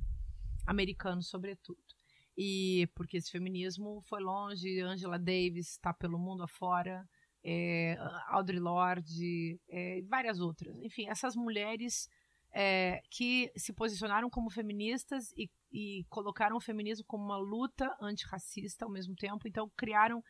americano 0.67 1.23
sobretudo. 1.23 1.81
E 2.37 2.89
porque 2.95 3.19
esse 3.19 3.31
feminismo 3.31 4.01
foi 4.09 4.21
longe, 4.21 4.81
Angela 4.81 5.19
Davis 5.19 5.73
está 5.73 5.93
pelo 5.93 6.19
mundo 6.19 6.43
afora, 6.43 7.07
é, 7.45 7.97
Audre 8.29 8.59
Lorde, 8.59 9.61
é, 9.69 10.01
várias 10.03 10.41
outras. 10.41 10.75
Enfim, 10.83 11.09
essas 11.09 11.37
mulheres 11.37 12.09
é, 12.55 13.01
que 13.11 13.51
se 13.57 13.73
posicionaram 13.73 14.31
como 14.31 14.51
feministas 14.51 15.33
e, 15.37 15.51
e 15.71 16.05
colocaram 16.09 16.57
o 16.57 16.61
feminismo 16.61 17.05
como 17.07 17.25
uma 17.25 17.39
luta 17.39 17.95
antirracista 18.01 18.85
ao 18.85 18.91
mesmo 18.91 19.15
tempo, 19.15 19.47
então 19.47 19.71
criaram 19.77 20.23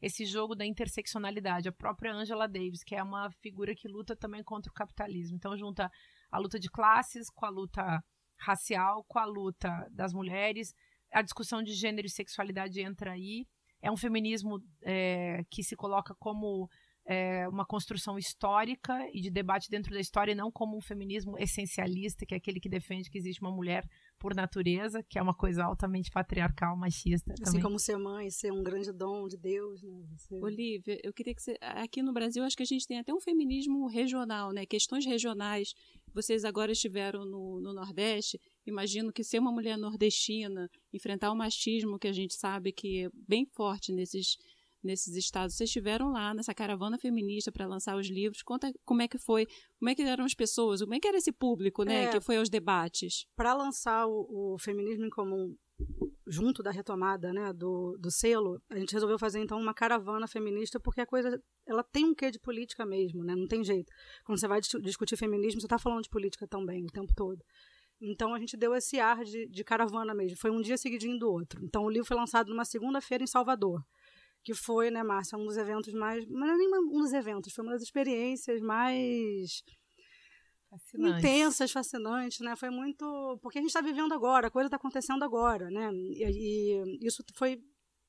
esse 0.00 0.24
jogo 0.24 0.54
da 0.54 0.64
interseccionalidade. 0.64 1.68
A 1.68 1.72
própria 1.72 2.12
Angela 2.12 2.46
Davis, 2.46 2.84
que 2.84 2.94
é 2.94 3.02
uma 3.02 3.30
figura 3.42 3.74
que 3.74 3.88
luta 3.88 4.14
também 4.16 4.42
contra 4.42 4.70
o 4.70 4.74
capitalismo. 4.74 5.36
Então, 5.36 5.56
junta 5.56 5.90
a 6.30 6.38
luta 6.38 6.58
de 6.58 6.70
classes 6.70 7.28
com 7.30 7.44
a 7.44 7.50
luta 7.50 8.02
racial, 8.36 9.04
com 9.08 9.18
a 9.18 9.24
luta 9.24 9.88
das 9.90 10.12
mulheres 10.12 10.72
a 11.12 11.22
discussão 11.22 11.62
de 11.62 11.72
gênero 11.72 12.06
e 12.06 12.10
sexualidade 12.10 12.80
entra 12.80 13.12
aí. 13.12 13.46
É 13.80 13.90
um 13.90 13.96
feminismo 13.96 14.60
é, 14.82 15.42
que 15.50 15.62
se 15.62 15.76
coloca 15.76 16.14
como 16.18 16.68
é, 17.06 17.48
uma 17.48 17.64
construção 17.64 18.18
histórica 18.18 18.94
e 19.12 19.20
de 19.20 19.30
debate 19.30 19.70
dentro 19.70 19.92
da 19.92 20.00
história, 20.00 20.32
e 20.32 20.34
não 20.34 20.50
como 20.50 20.76
um 20.76 20.80
feminismo 20.80 21.38
essencialista, 21.38 22.26
que 22.26 22.34
é 22.34 22.36
aquele 22.36 22.60
que 22.60 22.68
defende 22.68 23.08
que 23.08 23.18
existe 23.18 23.40
uma 23.40 23.54
mulher 23.54 23.84
por 24.18 24.34
natureza, 24.34 25.02
que 25.02 25.18
é 25.18 25.22
uma 25.22 25.34
coisa 25.34 25.64
altamente 25.64 26.10
patriarcal, 26.10 26.76
machista. 26.76 27.32
Assim 27.32 27.44
também. 27.44 27.62
como 27.62 27.78
ser 27.78 27.96
mãe, 27.96 28.30
ser 28.30 28.52
um 28.52 28.62
grande 28.62 28.92
dom 28.92 29.28
de 29.28 29.36
Deus. 29.36 29.82
Né? 29.82 30.02
Você... 30.16 30.34
Olivia, 30.36 31.00
eu 31.02 31.12
queria 31.12 31.34
que 31.34 31.42
você. 31.42 31.56
Aqui 31.60 32.02
no 32.02 32.12
Brasil, 32.12 32.42
acho 32.42 32.56
que 32.56 32.62
a 32.62 32.66
gente 32.66 32.86
tem 32.86 32.98
até 32.98 33.12
um 33.12 33.20
feminismo 33.20 33.86
regional, 33.86 34.52
né? 34.52 34.66
Questões 34.66 35.06
regionais. 35.06 35.72
Vocês 36.12 36.44
agora 36.44 36.72
estiveram 36.72 37.24
no, 37.24 37.60
no 37.60 37.72
Nordeste. 37.72 38.40
Imagino 38.66 39.12
que 39.12 39.22
ser 39.22 39.38
uma 39.38 39.52
mulher 39.52 39.78
nordestina, 39.78 40.68
enfrentar 40.92 41.30
o 41.30 41.36
machismo 41.36 41.98
que 41.98 42.08
a 42.08 42.12
gente 42.12 42.34
sabe 42.34 42.72
que 42.72 43.04
é 43.04 43.10
bem 43.26 43.46
forte 43.46 43.92
nesses 43.92 44.36
nesses 44.82 45.16
estados. 45.16 45.56
Vocês 45.56 45.68
estiveram 45.68 46.10
lá 46.10 46.32
nessa 46.34 46.54
caravana 46.54 46.98
feminista 46.98 47.50
para 47.50 47.66
lançar 47.66 47.96
os 47.96 48.08
livros. 48.08 48.42
Conta 48.42 48.72
como 48.84 49.02
é 49.02 49.08
que 49.08 49.18
foi, 49.18 49.46
como 49.78 49.90
é 49.90 49.94
que 49.94 50.02
eram 50.02 50.24
as 50.24 50.34
pessoas, 50.34 50.80
como 50.80 50.94
é 50.94 51.00
que 51.00 51.08
era 51.08 51.18
esse 51.18 51.32
público, 51.32 51.84
né, 51.84 52.04
é, 52.04 52.08
que 52.08 52.20
foi 52.20 52.36
aos 52.36 52.48
debates. 52.48 53.26
Para 53.36 53.54
lançar 53.54 54.06
o, 54.06 54.54
o, 54.54 54.58
Feminismo 54.58 55.04
em 55.04 55.10
Comum 55.10 55.54
junto 56.26 56.62
da 56.62 56.70
retomada, 56.70 57.32
né, 57.32 57.52
do, 57.52 57.96
do 57.98 58.10
selo, 58.10 58.60
a 58.68 58.78
gente 58.78 58.92
resolveu 58.92 59.18
fazer 59.18 59.40
então 59.40 59.58
uma 59.58 59.72
caravana 59.72 60.26
feminista 60.26 60.78
porque 60.78 61.00
a 61.00 61.06
coisa 61.06 61.40
ela 61.66 61.82
tem 61.82 62.04
um 62.04 62.14
quê 62.14 62.30
de 62.30 62.38
política 62.38 62.84
mesmo, 62.84 63.24
né? 63.24 63.34
Não 63.34 63.46
tem 63.46 63.64
jeito. 63.64 63.90
Quando 64.24 64.38
você 64.38 64.48
vai 64.48 64.60
discutir 64.60 65.16
feminismo, 65.16 65.60
você 65.60 65.66
está 65.66 65.78
falando 65.78 66.02
de 66.02 66.10
política 66.10 66.46
também 66.46 66.84
o 66.84 66.90
tempo 66.90 67.12
todo. 67.14 67.42
Então 68.00 68.34
a 68.34 68.38
gente 68.38 68.56
deu 68.56 68.74
esse 68.74 69.00
ar 69.00 69.24
de, 69.24 69.48
de 69.48 69.64
caravana 69.64 70.14
mesmo. 70.14 70.36
Foi 70.38 70.50
um 70.50 70.60
dia 70.60 70.76
seguidinho 70.76 71.18
do 71.18 71.30
outro. 71.30 71.64
Então 71.64 71.84
o 71.84 71.90
livro 71.90 72.06
foi 72.06 72.16
lançado 72.16 72.48
numa 72.48 72.64
segunda-feira 72.64 73.24
em 73.24 73.26
Salvador 73.26 73.82
que 74.48 74.54
foi, 74.54 74.90
né, 74.90 75.02
Márcia, 75.02 75.36
um 75.36 75.44
dos 75.44 75.58
eventos 75.58 75.92
mais. 75.92 76.26
Não 76.26 76.46
é 76.46 76.56
nem 76.56 76.70
um 76.74 77.02
dos 77.02 77.12
eventos, 77.12 77.52
foi 77.52 77.62
uma 77.62 77.74
das 77.74 77.82
experiências 77.82 78.62
mais. 78.62 79.62
Fascinante. 80.70 81.18
intensas, 81.18 81.70
fascinantes, 81.70 82.40
né? 82.40 82.56
Foi 82.56 82.70
muito. 82.70 83.38
Porque 83.42 83.58
a 83.58 83.60
gente 83.60 83.68
está 83.68 83.82
vivendo 83.82 84.14
agora, 84.14 84.46
a 84.46 84.50
coisa 84.50 84.68
está 84.68 84.78
acontecendo 84.78 85.22
agora, 85.22 85.70
né? 85.70 85.90
E, 85.92 86.24
e, 86.24 87.06
isso 87.06 87.22
foi 87.34 87.62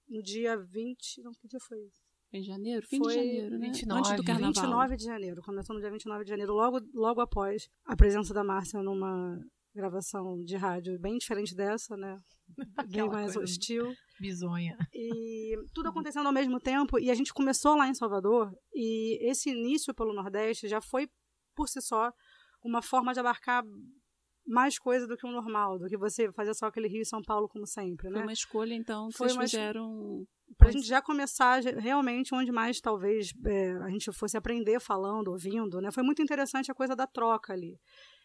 no 0.07 0.23
dia 0.23 0.55
20. 0.55 1.23
Não, 1.23 1.33
que 1.33 1.45
dia 1.45 1.59
foi 1.59 1.77
isso? 1.79 2.01
Em 2.31 2.41
janeiro? 2.41 2.87
Fim 2.87 2.99
foi 2.99 3.13
de 3.13 3.19
janeiro, 3.19 3.57
né? 3.57 3.67
29, 3.67 3.99
Antes 3.99 4.15
do 4.15 4.23
carnaval. 4.23 4.53
29 4.53 4.95
de 4.95 5.03
janeiro. 5.03 5.41
Começou 5.41 5.75
no 5.75 5.81
dia 5.81 5.91
29 5.91 6.23
de 6.23 6.29
janeiro, 6.29 6.53
logo, 6.53 6.79
logo 6.93 7.19
após 7.19 7.67
a 7.85 7.97
presença 7.97 8.33
da 8.33 8.45
Márcia 8.45 8.81
numa 8.81 9.37
gravação 9.75 10.41
de 10.41 10.55
rádio 10.55 10.97
bem 10.99 11.17
diferente 11.17 11.53
dessa, 11.53 11.97
né? 11.97 12.17
Bem 12.89 13.09
mais 13.09 13.35
hostil. 13.35 13.93
Bizonha. 14.19 14.77
E 14.93 15.55
tudo 15.73 15.89
acontecendo 15.89 16.27
ao 16.27 16.33
mesmo 16.33 16.59
tempo. 16.59 16.99
E 16.99 17.09
a 17.09 17.13
gente 17.13 17.33
começou 17.33 17.75
lá 17.75 17.87
em 17.87 17.93
Salvador. 17.93 18.51
E 18.73 19.17
esse 19.29 19.49
início 19.49 19.93
pelo 19.93 20.13
Nordeste 20.13 20.67
já 20.67 20.81
foi, 20.81 21.07
por 21.55 21.67
si 21.67 21.81
só, 21.81 22.11
uma 22.63 22.81
forma 22.81 23.13
de 23.13 23.19
abarcar 23.19 23.63
mais 24.45 24.79
coisa 24.79 25.05
do 25.05 25.15
que 25.15 25.27
o 25.27 25.31
normal, 25.31 25.77
do 25.77 25.87
que 25.87 25.97
você 25.97 26.31
fazer 26.31 26.55
só 26.55 26.65
aquele 26.65 26.87
Rio 26.87 27.01
e 27.01 27.05
São 27.05 27.21
Paulo 27.21 27.47
como 27.47 27.67
sempre, 27.67 28.07
né? 28.09 28.15
Foi 28.15 28.23
uma 28.23 28.33
escolha, 28.33 28.73
então, 28.73 29.09
que 29.09 29.17
Foi 29.17 29.29
vocês 29.29 29.51
fizeram... 29.51 30.25
Pra 30.57 30.71
gente 30.71 30.87
já 30.87 30.99
começar 30.99 31.61
realmente 31.61 32.33
onde 32.33 32.51
mais, 32.51 32.81
talvez, 32.81 33.31
é, 33.45 33.73
a 33.73 33.89
gente 33.89 34.11
fosse 34.11 34.35
aprender 34.35 34.79
falando, 34.79 35.27
ouvindo, 35.27 35.79
né? 35.79 35.91
Foi 35.91 36.01
muito 36.01 36.23
interessante 36.23 36.71
a 36.71 36.73
coisa 36.73 36.95
da 36.95 37.05
troca 37.05 37.53
ali. 37.53 37.79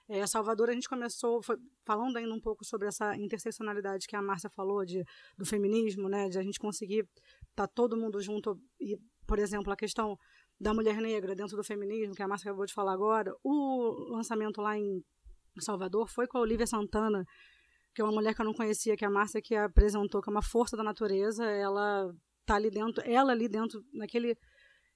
É, 0.09 0.27
Salvador, 0.27 0.69
a 0.69 0.73
gente 0.73 0.89
começou 0.89 1.43
foi, 1.43 1.57
falando 1.85 2.17
ainda 2.19 2.35
um 2.35 2.41
pouco 2.41 2.65
sobre 2.65 2.89
essa 2.89 3.17
interseccionalidade 3.17 4.07
que 4.07 4.15
a 4.15 4.21
Márcia 4.21 4.51
falou 4.51 4.85
de, 4.85 5.03
do 5.37 5.47
feminismo, 5.47 6.09
né, 6.09 6.29
de 6.29 6.39
a 6.39 6.43
gente 6.43 6.59
conseguir 6.59 7.09
estar 7.51 7.67
tá 7.67 7.69
todo 7.69 7.97
mundo 7.97 8.21
junto 8.21 8.61
e, 8.79 8.99
por 9.27 9.39
exemplo, 9.39 9.73
a 9.73 9.77
questão 9.77 10.19
da 10.61 10.75
mulher 10.75 10.97
negra 11.01 11.35
dentro 11.35 11.57
do 11.57 11.65
feminismo, 11.65 12.15
que 12.15 12.23
a 12.23 12.29
Márcia 12.29 12.51
acabou 12.51 12.67
de 12.67 12.75
falar 12.75 12.93
agora, 12.93 13.35
o 13.43 14.11
lançamento 14.11 14.61
lá 14.61 14.79
em 14.79 15.03
Salvador 15.59 16.07
foi 16.09 16.27
com 16.27 16.37
a 16.37 16.43
Olivia 16.43 16.67
Santana, 16.67 17.25
que 17.95 18.03
é 18.03 18.05
uma 18.05 18.13
mulher 18.13 18.35
que 18.35 18.43
eu 18.43 18.45
não 18.45 18.53
conhecia, 18.53 18.97
que 18.97 19.05
é 19.05 19.09
a 19.09 19.11
Márcia 19.11 19.41
que 19.41 19.55
apresentou, 19.55 20.21
que 20.21 20.29
é 20.29 20.33
uma 20.33 20.43
força 20.43 20.77
da 20.77 20.83
natureza, 20.83 21.45
ela 21.45 22.13
tá 22.45 22.57
ali 22.57 22.71
dentro, 22.71 23.03
ela 23.07 23.33
ali 23.33 23.49
dentro, 23.49 23.83
naquele 23.93 24.37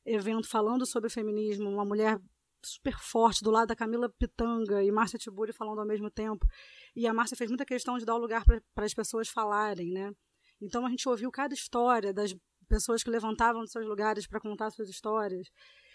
evento 0.04 0.48
falando 0.48 0.84
sobre 0.84 1.08
feminismo, 1.08 1.70
uma 1.70 1.84
mulher 1.84 2.18
super 2.62 2.98
forte 2.98 3.42
do 3.42 3.50
lado 3.50 3.68
da 3.68 3.76
Camila 3.76 4.08
Pitanga 4.08 4.82
e 4.82 4.90
Márcia 4.90 5.18
Tiburi 5.18 5.52
falando 5.52 5.80
ao 5.80 5.86
mesmo 5.86 6.10
tempo. 6.10 6.46
E 6.94 7.06
a 7.06 7.14
Márcia 7.14 7.36
fez 7.36 7.50
muita 7.50 7.64
questão 7.64 7.98
de 7.98 8.04
dar 8.04 8.14
o 8.14 8.18
lugar 8.18 8.44
para 8.44 8.84
as 8.84 8.94
pessoas 8.94 9.28
falarem, 9.28 9.92
né? 9.92 10.12
Então 10.60 10.84
a 10.84 10.90
gente 10.90 11.08
ouviu 11.08 11.30
cada 11.30 11.54
história 11.54 12.12
das 12.12 12.34
pessoas 12.68 13.02
que 13.02 13.10
levantavam 13.10 13.62
dos 13.62 13.70
seus 13.70 13.86
lugares 13.86 14.26
para 14.26 14.40
contar 14.40 14.70
suas 14.70 14.88
histórias. 14.88 15.48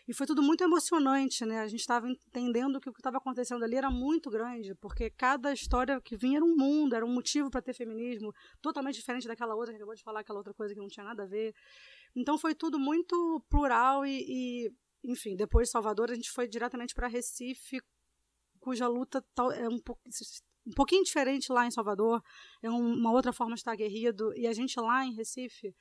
E 0.05 0.13
foi 0.13 0.27
tudo 0.27 0.43
muito 0.43 0.61
emocionante, 0.61 1.45
né? 1.45 1.61
A 1.61 1.67
gente 1.67 1.79
estava 1.79 2.09
entendendo 2.09 2.79
que 2.79 2.89
o 2.89 2.93
que 2.93 2.99
estava 2.99 3.17
acontecendo 3.17 3.63
ali 3.63 3.77
era 3.77 3.89
muito 3.89 4.29
grande, 4.29 4.75
porque 4.75 5.09
cada 5.09 5.53
história 5.53 6.01
que 6.01 6.17
vinha 6.17 6.39
era 6.39 6.45
um 6.45 6.55
mundo, 6.57 6.93
era 6.93 7.05
um 7.05 7.13
motivo 7.13 7.49
para 7.49 7.61
ter 7.61 7.73
feminismo, 7.73 8.33
totalmente 8.61 8.95
diferente 8.95 9.27
daquela 9.27 9.55
outra 9.55 9.71
que 9.71 9.77
acabou 9.77 9.95
de 9.95 10.03
falar, 10.03 10.19
aquela 10.19 10.39
outra 10.39 10.53
coisa 10.53 10.73
que 10.73 10.79
não 10.79 10.89
tinha 10.89 11.05
nada 11.05 11.23
a 11.23 11.25
ver. 11.25 11.55
Então 12.13 12.37
foi 12.37 12.53
tudo 12.53 12.77
muito 12.77 13.41
plural 13.49 14.05
e, 14.05 14.25
e 14.27 14.73
enfim, 15.03 15.35
depois 15.35 15.67
de 15.67 15.71
Salvador, 15.71 16.11
a 16.11 16.15
gente 16.15 16.31
foi 16.31 16.47
diretamente 16.47 16.93
para 16.93 17.07
Recife, 17.07 17.81
cuja 18.59 18.87
luta 18.87 19.23
é 19.55 19.67
um, 19.67 19.79
pouco, 19.79 20.01
um 20.65 20.71
pouquinho 20.71 21.03
diferente 21.03 21.51
lá 21.51 21.67
em 21.67 21.71
Salvador, 21.71 22.23
é 22.61 22.69
uma 22.69 23.11
outra 23.11 23.33
forma 23.33 23.53
de 23.53 23.59
estar 23.59 23.73
aguerrido. 23.73 24.33
E 24.37 24.47
a 24.47 24.53
gente 24.53 24.79
lá 24.79 25.05
em 25.05 25.13
Recife, 25.13 25.75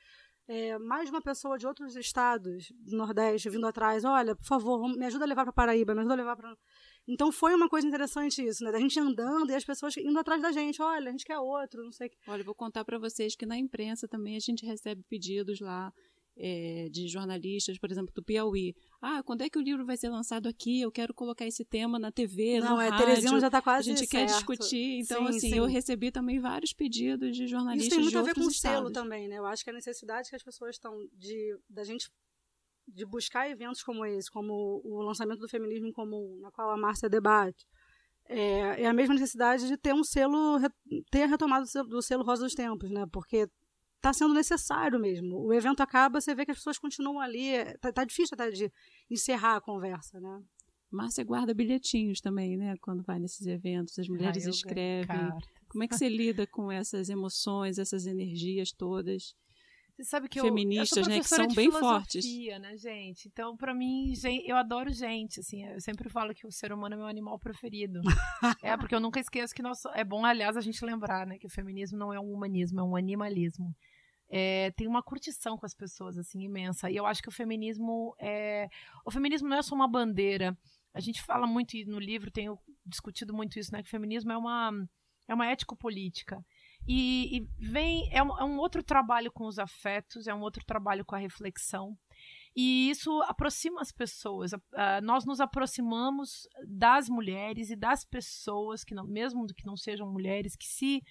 é, 0.49 0.77
mais 0.79 1.09
uma 1.09 1.23
pessoa 1.23 1.57
de 1.57 1.67
outros 1.67 1.95
estados 1.95 2.73
do 2.73 2.97
Nordeste 2.97 3.49
vindo 3.49 3.67
atrás, 3.67 4.05
olha, 4.05 4.35
por 4.35 4.45
favor, 4.45 4.89
me 4.89 5.07
ajuda 5.07 5.25
a 5.25 5.29
levar 5.29 5.45
para 5.45 5.53
Paraíba, 5.53 5.95
me 5.95 6.01
ajuda 6.01 6.15
a 6.15 6.17
levar 6.17 6.37
para. 6.37 6.57
Então 7.07 7.31
foi 7.31 7.55
uma 7.55 7.69
coisa 7.69 7.87
interessante 7.87 8.45
isso, 8.45 8.65
né? 8.65 8.73
Da 8.73 8.81
gente 8.81 8.99
andando 8.99 9.51
e 9.51 9.55
as 9.55 9.65
pessoas 9.65 9.97
indo 9.97 10.19
atrás 10.19 10.43
da 10.43 10.51
gente, 10.51 10.83
olha, 10.83 11.09
a 11.09 11.13
gente 11.13 11.25
quer 11.25 11.39
outro, 11.39 11.85
não 11.85 11.93
sei. 11.93 12.11
Olha, 12.27 12.43
vou 12.43 12.55
contar 12.55 12.85
para 12.85 12.99
vocês 12.99 13.37
que 13.37 13.47
na 13.47 13.57
imprensa 13.57 14.09
também 14.09 14.37
a 14.37 14.41
gente 14.41 14.67
recebe 14.67 15.05
pedidos 15.09 15.61
lá 15.61 15.93
é, 16.37 16.89
de 16.91 17.09
jornalistas, 17.09 17.79
por 17.79 17.91
exemplo, 17.91 18.13
do 18.15 18.23
Piauí. 18.23 18.75
Ah, 19.01 19.23
quando 19.23 19.43
é 19.43 19.51
que 19.51 19.59
o 19.59 19.63
livro 19.63 19.85
vai 19.85 19.97
ser 19.97 20.09
lançado 20.09 20.49
aqui? 20.49 20.81
Eu 20.81 20.91
quero 20.91 21.13
colocar 21.13 21.47
esse 21.47 21.65
tema 21.65 21.99
na 21.99 22.11
TV, 22.11 22.61
Não, 22.61 22.77
no 22.77 22.81
é, 22.81 22.89
rádio. 22.89 23.07
Teresina 23.07 23.41
já 23.41 23.47
está 23.49 23.61
quase 23.63 23.91
A 23.91 23.95
gente 23.95 24.07
certo. 24.07 24.11
quer 24.11 24.27
discutir. 24.27 25.01
Então, 25.01 25.27
Sim, 25.27 25.29
assim, 25.29 25.51
sim. 25.51 25.59
eu 25.59 25.67
recebi 25.67 26.11
também 26.11 26.41
vários 26.41 26.73
pedidos 26.73 27.37
de 27.37 27.47
jornalistas 27.47 27.87
Isso 27.87 27.97
tem 27.97 28.03
muito 28.03 28.19
a 28.19 28.23
ver 28.23 28.35
com 28.35 28.47
o 28.47 28.51
selo 28.51 28.91
também, 28.91 29.29
né? 29.29 29.39
Eu 29.39 29.47
acho 29.47 29.63
que 29.63 29.71
a 29.71 29.75
necessidade 29.75 30.31
que 30.31 30.37
as 30.37 30.43
pessoas 30.43 30.77
estão 30.77 30.97
de 31.13 31.59
da 31.69 31.85
gente 31.85 32.11
de 32.89 33.07
buscar 33.07 33.49
eventos 33.49 33.83
como 33.83 34.05
esse, 34.05 34.31
como 34.31 34.83
o 34.85 35.03
lançamento 35.03 35.39
do 35.39 35.49
feminismo 35.49 35.87
em 35.87 35.93
comum, 35.93 36.37
na 36.41 36.51
qual 36.51 36.69
a 36.71 36.77
Márcia 36.77 37.09
debate, 37.09 37.65
é, 38.29 38.83
é 38.83 38.87
a 38.87 38.93
mesma 38.93 39.15
necessidade 39.15 39.69
de 39.69 39.77
ter 39.77 39.95
um 39.95 40.03
selo, 40.03 40.59
ter 41.11 41.23
a 41.23 41.27
retomada 41.27 41.65
do 41.65 41.69
selo, 41.69 41.89
do 41.89 42.03
selo 42.03 42.25
Rosa 42.25 42.45
dos 42.45 42.55
Tempos, 42.55 42.91
né? 42.91 43.07
Porque 43.13 43.49
está 44.03 44.13
sendo 44.13 44.35
necessário 44.35 44.99
mesmo. 44.99 45.39
O 45.39 45.55
evento 45.55 45.81
acaba, 45.81 46.21
você 46.21 46.35
vê 46.35 46.45
que 46.45 46.51
as 46.51 46.59
pessoas 46.59 46.79
continuam 46.79 47.21
ali. 47.21 47.53
Tá, 47.81 47.93
tá 47.93 48.05
difícil 48.05 48.35
até 48.35 48.51
de 48.51 48.71
encerrar 49.09 49.57
a 49.57 49.61
conversa, 49.61 50.21
né? 50.21 50.43
Márcia 50.91 51.25
guarda 51.25 51.55
bilhetinhos 51.55 52.21
também, 52.21 52.57
né? 52.57 52.75
Quando 52.83 53.03
vai 53.03 53.19
nesses 53.19 53.47
eventos, 53.47 53.99
as 53.99 54.09
mulheres 54.09 54.45
Ah, 54.45 54.49
eu 54.49 54.53
ganho 54.53 54.55
escrevem. 54.55 55.31
Como 55.69 55.85
é 55.85 55.89
que 55.89 55.97
você 55.97 56.09
lida 56.09 56.47
com 56.47 56.71
essas 56.71 57.09
emoções, 57.09 57.79
essas 57.79 58.05
energias 58.05 58.73
todas? 58.73 59.35
Você 59.97 60.05
sabe 60.05 60.29
que 60.29 60.41
eu, 60.41 60.45
feministas, 60.45 60.99
eu 60.99 61.05
sou 61.05 61.13
né, 61.13 61.21
que 61.21 61.29
são 61.29 61.47
de 61.47 61.55
bem 61.55 61.71
fortes. 61.71 62.25
filosofia, 62.25 62.59
né, 62.59 62.77
gente? 62.77 63.29
Então, 63.29 63.57
pra 63.57 63.75
mim, 63.75 64.13
eu 64.45 64.57
adoro 64.57 64.91
gente, 64.91 65.41
assim, 65.41 65.65
eu 65.65 65.81
sempre 65.81 66.09
falo 66.09 66.35
que 66.35 66.47
o 66.47 66.51
ser 66.51 66.73
humano 66.73 66.95
é 66.95 66.99
meu 66.99 67.07
animal 67.07 67.39
preferido. 67.39 68.01
é, 68.65 68.77
porque 68.77 68.95
eu 68.95 69.01
nunca 69.01 69.21
esqueço 69.21 69.55
que 69.55 69.63
nós, 69.63 69.85
é 69.95 70.03
bom, 70.03 70.25
aliás, 70.25 70.57
a 70.57 70.61
gente 70.61 70.85
lembrar, 70.85 71.27
né, 71.27 71.39
que 71.39 71.47
o 71.47 71.51
feminismo 71.51 71.99
não 71.99 72.13
é 72.13 72.19
um 72.19 72.33
humanismo, 72.33 72.81
é 72.81 72.83
um 72.83 72.97
animalismo. 72.97 73.75
É, 74.35 74.71
tem 74.71 74.89
uma 74.89 75.03
curtição 75.03 75.59
com 75.59 75.67
as 75.67 75.75
pessoas, 75.75 76.17
assim, 76.17 76.41
imensa. 76.41 76.91
E 76.91 76.97
eu 76.97 77.05
acho 77.05 77.23
que 77.23 77.29
o 77.29 77.33
feminismo 77.33 78.17
é... 78.19 78.67
O 79.05 79.11
feminismo 79.11 79.47
não 79.47 79.59
é 79.59 79.63
só 79.63 79.75
uma 79.75 79.87
bandeira. 79.87 80.57
A 80.95 81.01
gente 81.01 81.21
fala 81.23 81.47
muito 81.47 81.77
no 81.87 81.99
livro, 81.99 82.31
tenho 82.31 82.59
discutido 82.87 83.35
muito 83.35 83.59
isso, 83.59 83.71
né, 83.73 83.83
que 83.83 83.89
o 83.89 83.91
feminismo 83.91 84.33
é 84.33 84.37
uma, 84.37 84.73
é 85.29 85.35
uma 85.35 85.47
ético-política. 85.47 86.43
E, 86.89 87.37
e 87.37 87.49
vem 87.59 88.09
é 88.11 88.23
um, 88.23 88.39
é 88.39 88.45
um 88.45 88.59
outro 88.59 88.83
trabalho 88.83 89.31
com 89.31 89.47
os 89.47 89.59
afetos, 89.59 90.27
é 90.27 90.35
um 90.35 90.41
outro 90.41 90.65
trabalho 90.65 91.05
com 91.05 91.15
a 91.15 91.19
reflexão. 91.19 91.97
E 92.57 92.91
isso 92.91 93.23
aproxima 93.23 93.81
as 93.81 93.93
pessoas. 93.93 94.51
Nós 95.03 95.25
nos 95.25 95.41
aproximamos 95.41 96.49
das 96.67 97.09
mulheres 97.09 97.71
e 97.71 97.77
das 97.77 98.05
pessoas 98.05 98.83
que 98.83 98.95
não, 98.95 99.07
mesmo 99.07 99.47
que 99.47 99.67
não 99.67 99.77
sejam 99.77 100.11
mulheres, 100.11 100.57
que 100.57 100.67
se 100.67 101.03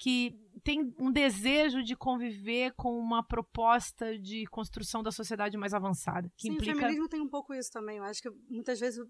que 0.00 0.34
tem 0.64 0.94
um 0.98 1.12
desejo 1.12 1.82
de 1.82 1.94
conviver 1.94 2.72
com 2.74 2.98
uma 2.98 3.22
proposta 3.22 4.18
de 4.18 4.46
construção 4.46 5.02
da 5.02 5.12
sociedade 5.12 5.58
mais 5.58 5.74
avançada, 5.74 6.32
que 6.38 6.48
Sim, 6.48 6.52
o 6.52 6.54
implica 6.54 6.74
feminismo 6.74 7.06
tem 7.06 7.20
um 7.20 7.28
pouco 7.28 7.52
isso 7.52 7.70
também. 7.70 7.98
Eu 7.98 8.04
acho 8.04 8.22
que 8.22 8.30
muitas 8.48 8.80
vezes 8.80 9.06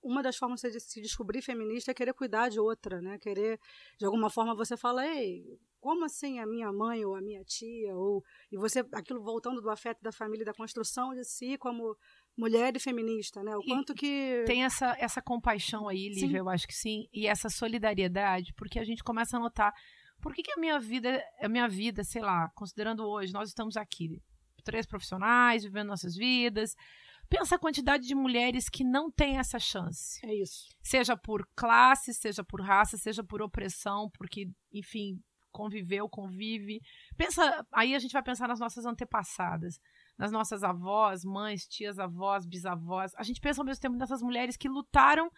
uma 0.00 0.22
das 0.22 0.36
formas 0.36 0.60
de 0.60 0.78
se 0.78 1.02
descobrir 1.02 1.42
feminista 1.42 1.90
é 1.90 1.94
querer 1.94 2.14
cuidar 2.14 2.48
de 2.48 2.60
outra, 2.60 3.02
né? 3.02 3.18
Querer, 3.18 3.58
de 3.98 4.06
alguma 4.06 4.30
forma, 4.30 4.54
você 4.54 4.76
fala, 4.76 5.04
ei, 5.04 5.42
como 5.80 6.04
assim 6.04 6.38
a 6.38 6.46
minha 6.46 6.72
mãe 6.72 7.04
ou 7.04 7.16
a 7.16 7.20
minha 7.20 7.42
tia? 7.44 7.94
Ou, 7.96 8.22
e 8.52 8.56
você, 8.56 8.84
aquilo 8.92 9.20
voltando 9.20 9.60
do 9.60 9.68
afeto 9.68 10.00
da 10.00 10.12
família, 10.12 10.44
da 10.44 10.54
construção 10.54 11.12
de 11.12 11.24
si 11.24 11.58
como 11.58 11.96
mulher 12.36 12.74
e 12.76 12.78
feminista, 12.78 13.42
né? 13.42 13.56
O 13.56 13.60
E 13.62 13.66
quanto 13.66 13.94
que... 13.94 14.44
tem 14.46 14.64
essa, 14.64 14.96
essa 14.98 15.20
compaixão 15.20 15.88
aí, 15.88 16.08
Lívia, 16.08 16.28
Sim. 16.28 16.36
eu 16.36 16.48
acho 16.48 16.68
que 16.68 16.74
sim, 16.74 17.08
e 17.12 17.26
essa 17.26 17.50
solidariedade, 17.50 18.54
porque 18.54 18.78
a 18.78 18.84
gente 18.84 19.02
começa 19.02 19.36
a 19.36 19.40
notar 19.40 19.74
por 20.20 20.34
que, 20.34 20.42
que 20.42 20.52
a 20.52 20.56
minha 20.56 20.78
vida, 20.78 21.22
a 21.40 21.48
minha 21.48 21.68
vida, 21.68 22.04
sei 22.04 22.22
lá, 22.22 22.48
considerando 22.54 23.06
hoje, 23.06 23.32
nós 23.32 23.48
estamos 23.48 23.76
aqui, 23.76 24.20
três 24.64 24.86
profissionais, 24.86 25.64
vivendo 25.64 25.88
nossas 25.88 26.14
vidas. 26.14 26.76
Pensa 27.28 27.54
a 27.54 27.58
quantidade 27.58 28.06
de 28.06 28.14
mulheres 28.14 28.68
que 28.68 28.82
não 28.82 29.10
têm 29.10 29.38
essa 29.38 29.58
chance. 29.58 30.24
É 30.26 30.34
isso. 30.34 30.68
Seja 30.82 31.16
por 31.16 31.48
classe, 31.54 32.12
seja 32.12 32.42
por 32.42 32.60
raça, 32.60 32.96
seja 32.96 33.22
por 33.22 33.40
opressão, 33.40 34.10
porque, 34.10 34.50
enfim, 34.72 35.22
conviveu, 35.52 36.08
convive. 36.08 36.80
Pensa, 37.16 37.64
aí 37.72 37.94
a 37.94 37.98
gente 37.98 38.12
vai 38.12 38.22
pensar 38.22 38.48
nas 38.48 38.58
nossas 38.58 38.84
antepassadas, 38.84 39.80
nas 40.18 40.32
nossas 40.32 40.62
avós, 40.62 41.24
mães, 41.24 41.66
tias, 41.66 41.98
avós, 41.98 42.46
bisavós. 42.46 43.12
A 43.16 43.22
gente 43.22 43.40
pensa 43.40 43.60
ao 43.60 43.64
mesmo 43.64 43.80
tempo 43.80 43.96
nessas 43.96 44.22
mulheres 44.22 44.56
que 44.56 44.68
lutaram 44.68 45.30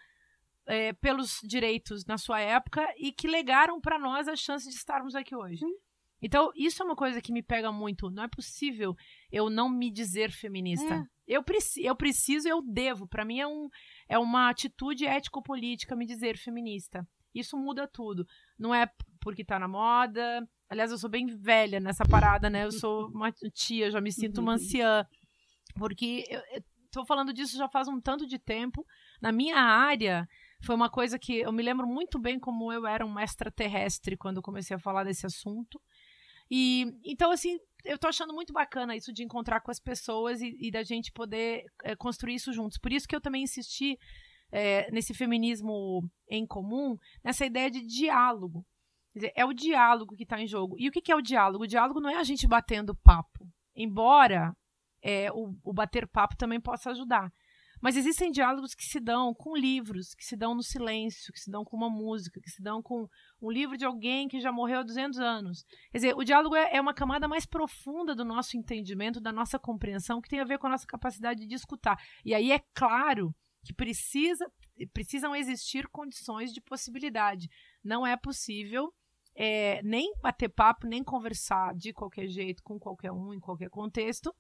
é, 0.73 0.91
pelos 0.95 1.39
direitos 1.45 2.07
na 2.07 2.17
sua 2.17 2.41
época 2.41 2.83
e 2.97 3.13
que 3.13 3.29
legaram 3.29 3.79
para 3.79 3.99
nós 3.99 4.27
a 4.27 4.35
chance 4.35 4.67
de 4.67 4.75
estarmos 4.75 5.15
aqui 5.15 5.37
hoje. 5.37 5.59
Sim. 5.59 5.75
Então, 6.23 6.51
isso 6.55 6.83
é 6.83 6.87
uma 6.87 6.97
coisa 6.97 7.21
que 7.21 7.33
me 7.33 7.43
pega 7.43 7.71
muito. 7.71 8.09
Não 8.09 8.23
é 8.23 8.29
possível 8.29 8.97
eu 9.31 9.51
não 9.51 9.69
me 9.69 9.91
dizer 9.91 10.31
feminista. 10.31 10.95
É. 10.95 11.05
Eu, 11.27 11.43
preci 11.43 11.85
eu 11.85 11.95
preciso, 11.95 12.49
eu 12.49 12.63
devo. 12.63 13.07
Para 13.07 13.25
mim 13.25 13.41
é, 13.41 13.47
um, 13.47 13.69
é 14.09 14.19
uma 14.19 14.49
atitude 14.49 15.05
ético-política 15.05 15.95
me 15.95 16.07
dizer 16.07 16.39
feminista. 16.39 17.07
Isso 17.35 17.59
muda 17.59 17.87
tudo. 17.87 18.25
Não 18.59 18.75
é 18.75 18.89
porque 19.21 19.45
tá 19.45 19.59
na 19.59 19.69
moda. 19.69 20.49
Aliás, 20.71 20.91
eu 20.91 20.97
sou 20.97 21.11
bem 21.11 21.27
velha 21.27 21.81
nessa 21.81 22.05
parada, 22.05 22.49
né? 22.49 22.65
Eu 22.65 22.73
sou 22.73 23.09
uma 23.09 23.31
tia, 23.53 23.91
já 23.91 24.01
me 24.01 24.13
sinto 24.13 24.41
uma 24.41 24.55
anciã. 24.55 25.05
Porque 25.75 26.25
eu, 26.31 26.41
eu 26.55 26.63
tô 26.91 27.05
falando 27.05 27.33
disso 27.33 27.59
já 27.59 27.69
faz 27.69 27.89
um 27.89 28.01
tanto 28.01 28.27
de 28.27 28.39
tempo. 28.39 28.87
Na 29.21 29.33
minha 29.33 29.57
área, 29.57 30.29
foi 30.63 30.75
uma 30.75 30.89
coisa 30.89 31.19
que 31.19 31.41
eu 31.41 31.53
me 31.53 31.63
lembro 31.63 31.87
muito 31.87 32.19
bem 32.19 32.39
como 32.39 32.73
eu 32.73 32.87
era 32.87 33.05
uma 33.05 33.23
extraterrestre 33.23 34.17
quando 34.17 34.37
eu 34.37 34.43
comecei 34.43 34.77
a 34.77 34.81
falar 34.81 35.05
desse 35.05 35.27
assunto. 35.27 35.81
E 36.51 36.87
então, 37.05 37.31
assim, 37.33 37.59
eu 37.85 37.99
tô 37.99 38.07
achando 38.07 38.33
muito 38.33 38.53
bacana 38.53 38.97
isso 38.97 39.13
de 39.13 39.25
encontrar 39.25 39.61
com 39.61 39.71
as 39.71 39.81
pessoas 39.81 40.41
e, 40.41 40.57
e 40.61 40.71
da 40.71 40.83
gente 40.83 41.11
poder 41.13 41.65
é, 41.83 41.97
construir 41.97 42.35
isso 42.35 42.53
juntos. 42.53 42.79
Por 42.79 42.93
isso 42.93 43.09
que 43.09 43.17
eu 43.17 43.21
também 43.21 43.43
insisti 43.43 43.99
é, 44.53 44.91
nesse 44.91 45.15
feminismo 45.15 46.09
em 46.29 46.47
comum, 46.47 46.97
nessa 47.25 47.45
ideia 47.47 47.71
de 47.71 47.81
diálogo. 47.85 48.65
Dizer, 49.15 49.33
é 49.35 49.45
o 49.45 49.53
diálogo 49.53 50.15
que 50.15 50.23
está 50.23 50.41
em 50.41 50.47
jogo. 50.47 50.77
E 50.79 50.89
o 50.89 50.93
que, 50.93 51.01
que 51.01 51.13
é 51.13 51.17
o 51.17 51.23
diálogo? 51.23 51.65
O 51.65 51.69
diálogo 51.69 52.01
não 52.01 52.11
é 52.11 52.17
a 52.17 52.25
gente 52.25 52.47
batendo 52.47 52.95
papo. 52.95 53.47
Embora 53.75 54.55
é, 55.03 55.31
o, 55.33 55.55
o 55.65 55.73
bater 55.73 56.07
papo 56.07 56.37
também 56.37 56.61
possa 56.61 56.91
ajudar. 56.91 57.33
Mas 57.83 57.97
existem 57.97 58.31
diálogos 58.31 58.75
que 58.77 58.85
se 58.85 59.01
dão 59.01 59.35
com 59.35 59.57
livros, 59.57 60.15
que 60.15 60.25
se 60.25 60.37
dão 60.37 60.55
no 60.55 60.63
silêncio, 60.63 61.33
que 61.33 61.41
se 61.41 61.51
dão 61.51 61.65
com 61.65 61.77
uma 61.77 61.91
música, 61.91 62.41
que 62.41 62.49
se 62.49 62.63
dão 62.63 62.81
com 62.81 63.09
um 63.41 63.51
livro 63.51 63.77
de 63.77 63.85
alguém 63.85 64.29
que 64.29 64.41
já 64.41 64.53
morreu 64.53 64.79
há 64.79 64.83
200 64.85 65.19
anos. 65.19 65.65
Quer 65.91 65.99
dizer, 65.99 66.17
o 66.17 66.23
diálogo 66.23 66.55
é, 66.55 66.77
é 66.77 66.81
uma 66.81 66.95
camada 66.95 67.27
mais 67.27 67.45
profunda 67.45 68.15
do 68.15 68.25
nosso 68.25 68.57
entendimento, 68.57 69.21
da 69.21 69.33
nossa 69.33 69.59
compreensão, 69.59 70.21
que 70.21 70.29
tem 70.29 70.39
a 70.39 70.45
ver 70.45 70.59
com 70.59 70.69
a 70.69 70.71
nossa 70.71 70.87
capacidade 70.87 71.45
de 71.45 71.55
escutar. 71.57 71.99
E 72.25 72.33
aí 72.33 72.53
é 72.53 72.61
claro 72.73 73.35
que 73.65 73.75
precisa, 73.75 74.47
precisam 74.93 75.35
existir 75.35 75.89
condições 75.89 76.53
de 76.53 76.61
possibilidade. 76.61 77.49
Não 77.83 78.07
é 78.07 78.17
possível 78.17 78.95
é, 79.35 79.83
nem 79.83 80.13
bater 80.21 80.49
papo, 80.49 80.87
nem 80.87 81.03
conversar 81.03 81.75
de 81.75 81.93
qualquer 81.93 82.29
jeito 82.29 82.63
com 82.63 82.79
qualquer 82.79 83.11
um, 83.13 83.33
em 83.33 83.41
qualquer 83.41 83.71
contexto. 83.71 84.35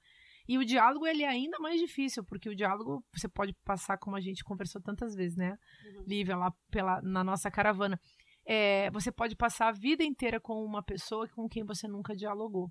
E 0.49 0.59
o 0.59 0.65
diálogo 0.65 1.07
ele 1.07 1.23
é 1.23 1.29
ainda 1.29 1.59
mais 1.59 1.81
difícil, 1.81 2.25
porque 2.25 2.49
o 2.49 2.57
diálogo 2.57 3.05
você 3.13 3.29
pode 3.29 3.55
passar 3.65 3.97
como 3.99 4.17
a 4.17 4.21
gente 4.21 4.45
conversou 4.45 4.81
tantas 4.81 5.15
vezes, 5.15 5.37
né, 5.37 5.57
Uhum. 5.85 6.05
Lívia, 6.07 6.37
lá 6.37 6.53
pela, 6.71 7.01
na 7.03 7.23
nossa 7.23 7.51
caravana. 7.51 8.01
É, 8.45 8.91
você 8.91 9.13
pode 9.13 9.37
passar 9.37 9.69
a 9.69 9.73
vida 9.73 10.03
inteira 10.03 10.41
com 10.41 10.65
uma 10.65 10.83
pessoa 10.83 11.29
com 11.29 11.49
quem 11.49 11.65
você 11.65 11.87
nunca 11.87 12.15
dialogou. 12.15 12.71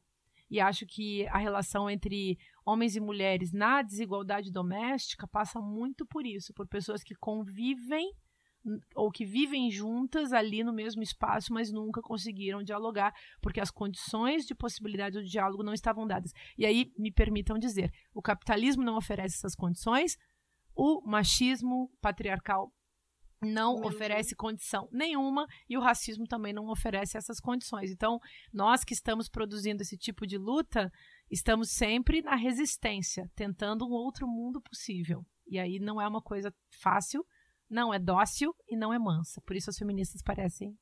E 0.49 0.59
acho 0.59 0.85
que 0.85 1.25
a 1.29 1.37
relação 1.37 1.89
entre 1.89 2.37
homens 2.65 2.97
e 2.97 2.99
mulheres 2.99 3.53
na 3.53 3.81
desigualdade 3.81 4.51
doméstica 4.51 5.25
passa 5.25 5.61
muito 5.61 6.05
por 6.05 6.25
isso, 6.25 6.53
por 6.53 6.67
pessoas 6.67 7.01
que 7.01 7.15
convivem 7.15 8.11
ou 8.95 9.11
que 9.11 9.25
vivem 9.25 9.71
juntas 9.71 10.31
ali 10.33 10.63
no 10.63 10.73
mesmo 10.73 11.01
espaço, 11.01 11.53
mas 11.53 11.71
nunca 11.71 12.01
conseguiram 12.01 12.63
dialogar, 12.63 13.13
porque 13.41 13.59
as 13.59 13.71
condições 13.71 14.45
de 14.45 14.53
possibilidade 14.53 15.17
do 15.17 15.25
diálogo 15.25 15.63
não 15.63 15.73
estavam 15.73 16.05
dadas. 16.05 16.31
E 16.57 16.65
aí, 16.65 16.91
me 16.97 17.11
permitam 17.11 17.57
dizer, 17.57 17.91
o 18.13 18.21
capitalismo 18.21 18.83
não 18.83 18.97
oferece 18.97 19.37
essas 19.37 19.55
condições, 19.55 20.17
o 20.75 21.01
machismo 21.05 21.91
patriarcal 22.01 22.71
não 23.41 23.81
oferece 23.81 24.35
condição 24.35 24.87
nenhuma 24.91 25.47
e 25.67 25.75
o 25.75 25.81
racismo 25.81 26.27
também 26.27 26.53
não 26.53 26.69
oferece 26.69 27.17
essas 27.17 27.39
condições. 27.39 27.89
Então, 27.89 28.19
nós 28.53 28.83
que 28.83 28.93
estamos 28.93 29.27
produzindo 29.27 29.81
esse 29.81 29.97
tipo 29.97 30.27
de 30.27 30.37
luta, 30.37 30.91
estamos 31.29 31.71
sempre 31.71 32.21
na 32.21 32.35
resistência, 32.35 33.29
tentando 33.35 33.85
um 33.87 33.91
outro 33.91 34.27
mundo 34.27 34.61
possível. 34.61 35.25
E 35.47 35.57
aí 35.57 35.79
não 35.79 35.99
é 35.99 36.07
uma 36.07 36.21
coisa 36.21 36.53
fácil, 36.79 37.25
não 37.71 37.93
é 37.93 37.97
dócil 37.97 38.53
e 38.69 38.75
não 38.75 38.93
é 38.93 38.99
mansa. 38.99 39.41
Por 39.41 39.55
isso 39.55 39.69
as 39.69 39.77
feministas 39.77 40.21
parecem 40.21 40.77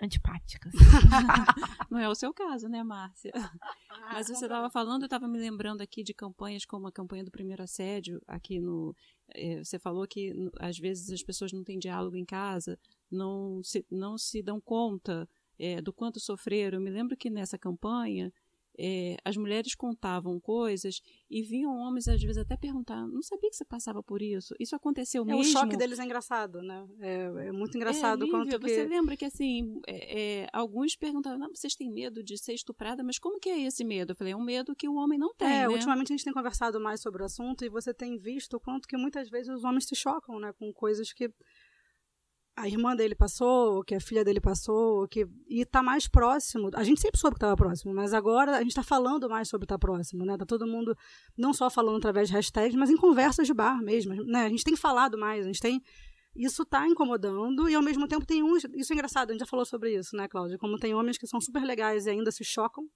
antipáticas. 0.00 0.72
Não 1.88 2.00
é 2.00 2.08
o 2.08 2.14
seu 2.16 2.34
caso, 2.34 2.68
né, 2.68 2.82
Márcia? 2.82 3.30
Mas 4.12 4.26
você 4.26 4.44
estava 4.44 4.68
falando, 4.68 5.02
eu 5.02 5.06
estava 5.06 5.28
me 5.28 5.38
lembrando 5.38 5.82
aqui 5.82 6.02
de 6.02 6.12
campanhas 6.12 6.64
como 6.64 6.88
a 6.88 6.92
campanha 6.92 7.24
do 7.24 7.30
primeiro 7.30 7.62
assédio, 7.62 8.20
aqui 8.26 8.58
no. 8.58 8.94
eh, 9.34 9.62
você 9.62 9.78
falou 9.78 10.04
que 10.06 10.32
às 10.58 10.78
vezes 10.78 11.10
as 11.12 11.22
pessoas 11.22 11.52
não 11.52 11.62
têm 11.62 11.78
diálogo 11.78 12.16
em 12.16 12.24
casa, 12.24 12.76
não 13.08 13.62
se, 13.62 13.86
não 13.88 14.18
se 14.18 14.42
dão 14.42 14.60
conta 14.60 15.28
eh, 15.58 15.80
do 15.80 15.92
quanto 15.92 16.18
sofreram. 16.18 16.78
Eu 16.78 16.84
me 16.84 16.90
lembro 16.90 17.16
que 17.16 17.30
nessa 17.30 17.56
campanha 17.56 18.32
é, 18.78 19.16
as 19.24 19.36
mulheres 19.36 19.74
contavam 19.74 20.38
coisas 20.40 21.00
e 21.30 21.42
vinham 21.42 21.76
homens, 21.76 22.08
às 22.08 22.20
vezes, 22.20 22.38
até 22.38 22.56
perguntar: 22.56 23.06
não 23.06 23.22
sabia 23.22 23.50
que 23.50 23.56
você 23.56 23.64
passava 23.64 24.02
por 24.02 24.20
isso? 24.20 24.54
Isso 24.58 24.74
aconteceu 24.74 25.22
é, 25.22 25.26
mesmo? 25.26 25.40
O 25.40 25.44
choque 25.44 25.76
deles 25.76 25.98
é 25.98 26.04
engraçado, 26.04 26.60
né? 26.62 26.86
É, 27.00 27.46
é 27.48 27.52
muito 27.52 27.76
engraçado. 27.76 28.24
É, 28.24 28.26
Lívia, 28.26 28.58
que... 28.58 28.68
Você 28.68 28.84
lembra 28.84 29.16
que, 29.16 29.24
assim, 29.24 29.80
é, 29.86 30.42
é, 30.42 30.48
alguns 30.52 30.96
perguntavam: 30.96 31.38
não, 31.38 31.48
vocês 31.54 31.74
têm 31.74 31.90
medo 31.90 32.22
de 32.22 32.36
ser 32.36 32.54
estuprada, 32.54 33.02
mas 33.02 33.18
como 33.18 33.38
que 33.38 33.48
é 33.48 33.60
esse 33.62 33.84
medo? 33.84 34.12
Eu 34.12 34.16
falei: 34.16 34.32
é 34.32 34.36
um 34.36 34.44
medo 34.44 34.74
que 34.74 34.88
o 34.88 34.94
homem 34.94 35.18
não 35.18 35.34
tem. 35.34 35.48
É, 35.48 35.60
né? 35.60 35.68
ultimamente 35.68 36.12
a 36.12 36.16
gente 36.16 36.24
tem 36.24 36.32
conversado 36.32 36.80
mais 36.80 37.00
sobre 37.00 37.22
o 37.22 37.26
assunto 37.26 37.64
e 37.64 37.68
você 37.68 37.94
tem 37.94 38.18
visto 38.18 38.54
o 38.54 38.60
quanto 38.60 38.88
que 38.88 38.96
muitas 38.96 39.28
vezes 39.28 39.48
os 39.54 39.64
homens 39.64 39.86
se 39.86 39.94
chocam, 39.94 40.40
né? 40.40 40.52
Com 40.58 40.72
coisas 40.72 41.12
que 41.12 41.30
a 42.56 42.68
irmã 42.68 42.94
dele 42.94 43.14
passou, 43.14 43.82
que 43.82 43.94
a 43.94 44.00
filha 44.00 44.24
dele 44.24 44.40
passou, 44.40 45.08
que 45.08 45.26
e 45.48 45.62
está 45.62 45.82
mais 45.82 46.06
próximo. 46.06 46.70
A 46.74 46.84
gente 46.84 47.00
sempre 47.00 47.18
soube 47.18 47.34
que 47.34 47.38
estava 47.38 47.56
próximo, 47.56 47.92
mas 47.92 48.14
agora 48.14 48.56
a 48.56 48.60
gente 48.60 48.70
está 48.70 48.82
falando 48.82 49.28
mais 49.28 49.48
sobre 49.48 49.64
estar 49.64 49.74
tá 49.74 49.78
próximo, 49.78 50.24
né? 50.24 50.36
Tá 50.36 50.46
todo 50.46 50.66
mundo 50.66 50.96
não 51.36 51.52
só 51.52 51.68
falando 51.68 51.96
através 51.96 52.28
de 52.28 52.34
hashtags, 52.34 52.76
mas 52.76 52.90
em 52.90 52.96
conversas 52.96 53.46
de 53.46 53.52
bar 53.52 53.82
mesmo, 53.82 54.14
né? 54.24 54.44
A 54.44 54.48
gente 54.48 54.62
tem 54.62 54.76
falado 54.76 55.18
mais, 55.18 55.44
a 55.44 55.46
gente 55.46 55.60
tem 55.60 55.82
isso 56.36 56.62
está 56.62 56.86
incomodando 56.88 57.68
e 57.68 57.74
ao 57.74 57.82
mesmo 57.82 58.08
tempo 58.08 58.26
tem 58.26 58.42
uns, 58.42 58.64
isso 58.74 58.92
é 58.92 58.94
engraçado, 58.94 59.30
a 59.30 59.32
gente 59.32 59.40
já 59.40 59.46
falou 59.46 59.64
sobre 59.64 59.96
isso, 59.96 60.16
né, 60.16 60.26
Cláudia? 60.26 60.58
Como 60.58 60.78
tem 60.78 60.92
homens 60.92 61.16
que 61.16 61.28
são 61.28 61.40
super 61.40 61.62
legais 61.62 62.06
e 62.06 62.10
ainda 62.10 62.32
se 62.32 62.42
chocam. 62.44 62.88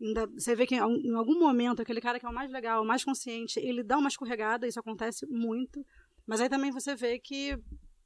Ainda, 0.00 0.26
você 0.26 0.54
vê 0.54 0.66
que 0.66 0.74
em 0.74 1.14
algum 1.14 1.38
momento 1.38 1.80
aquele 1.80 2.00
cara 2.00 2.18
que 2.18 2.26
é 2.26 2.28
o 2.28 2.34
mais 2.34 2.50
legal, 2.50 2.82
o 2.82 2.86
mais 2.86 3.04
consciente, 3.04 3.58
ele 3.60 3.82
dá 3.82 3.96
uma 3.96 4.08
escorregada, 4.08 4.66
isso 4.66 4.80
acontece 4.80 5.24
muito. 5.26 5.84
Mas 6.26 6.40
aí 6.40 6.48
também 6.48 6.70
você 6.70 6.94
vê 6.94 7.18
que 7.18 7.56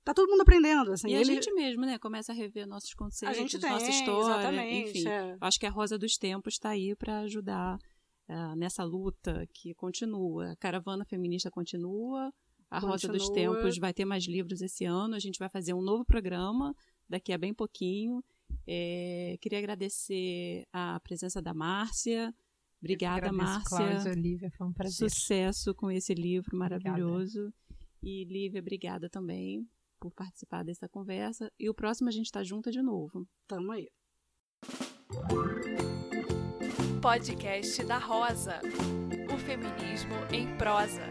tá 0.04 0.14
todo 0.14 0.30
mundo 0.30 0.42
aprendendo. 0.42 0.92
Assim, 0.92 1.08
e 1.08 1.14
ele... 1.14 1.30
a 1.30 1.34
gente 1.34 1.52
mesmo, 1.52 1.84
né? 1.84 1.98
Começa 1.98 2.32
a 2.32 2.34
rever 2.34 2.66
nossos 2.66 2.94
conceitos, 2.94 3.36
a 3.36 3.40
gente 3.40 3.58
tem, 3.58 3.70
nossa 3.70 3.90
história. 3.90 4.80
Enfim, 4.80 5.06
é. 5.06 5.36
acho 5.40 5.58
que 5.58 5.66
a 5.66 5.70
Rosa 5.70 5.98
dos 5.98 6.16
Tempos 6.16 6.54
está 6.54 6.70
aí 6.70 6.94
para 6.94 7.20
ajudar 7.20 7.78
uh, 8.28 8.56
nessa 8.56 8.84
luta 8.84 9.46
que 9.52 9.74
continua. 9.74 10.52
A 10.52 10.56
caravana 10.56 11.04
feminista 11.04 11.50
continua. 11.50 12.32
A 12.70 12.76
continua. 12.76 12.92
Rosa 12.92 13.08
dos 13.08 13.28
Tempos 13.30 13.78
vai 13.78 13.92
ter 13.92 14.04
mais 14.04 14.24
livros 14.24 14.60
esse 14.62 14.84
ano. 14.84 15.14
A 15.14 15.18
gente 15.18 15.38
vai 15.38 15.48
fazer 15.48 15.74
um 15.74 15.82
novo 15.82 16.04
programa 16.04 16.74
daqui 17.08 17.32
a 17.32 17.38
bem 17.38 17.52
pouquinho. 17.52 18.22
É, 18.66 19.36
queria 19.40 19.58
agradecer 19.58 20.66
a 20.72 20.98
presença 21.00 21.40
da 21.40 21.54
Márcia. 21.54 22.34
Obrigada, 22.80 23.30
Márcia. 23.30 23.76
Cláudia, 23.76 24.12
Olivia, 24.12 24.50
foi 24.56 24.66
um 24.66 24.72
prazer. 24.72 25.10
Sucesso 25.10 25.74
com 25.74 25.90
esse 25.90 26.14
livro 26.14 26.56
maravilhoso. 26.56 27.40
Obrigada. 27.40 27.60
E 28.02 28.24
Lívia, 28.24 28.60
obrigada 28.60 29.10
também 29.10 29.68
por 30.00 30.12
participar 30.12 30.64
dessa 30.64 30.88
conversa. 30.88 31.50
E 31.58 31.68
o 31.68 31.74
próximo 31.74 32.08
a 32.08 32.12
gente 32.12 32.26
está 32.26 32.42
junto 32.42 32.70
de 32.70 32.82
novo. 32.82 33.26
Tamo 33.46 33.72
aí. 33.72 33.88
Podcast 37.00 37.84
da 37.84 37.98
Rosa. 37.98 38.60
O 39.32 39.38
feminismo 39.38 40.14
em 40.32 40.56
prosa. 40.56 41.02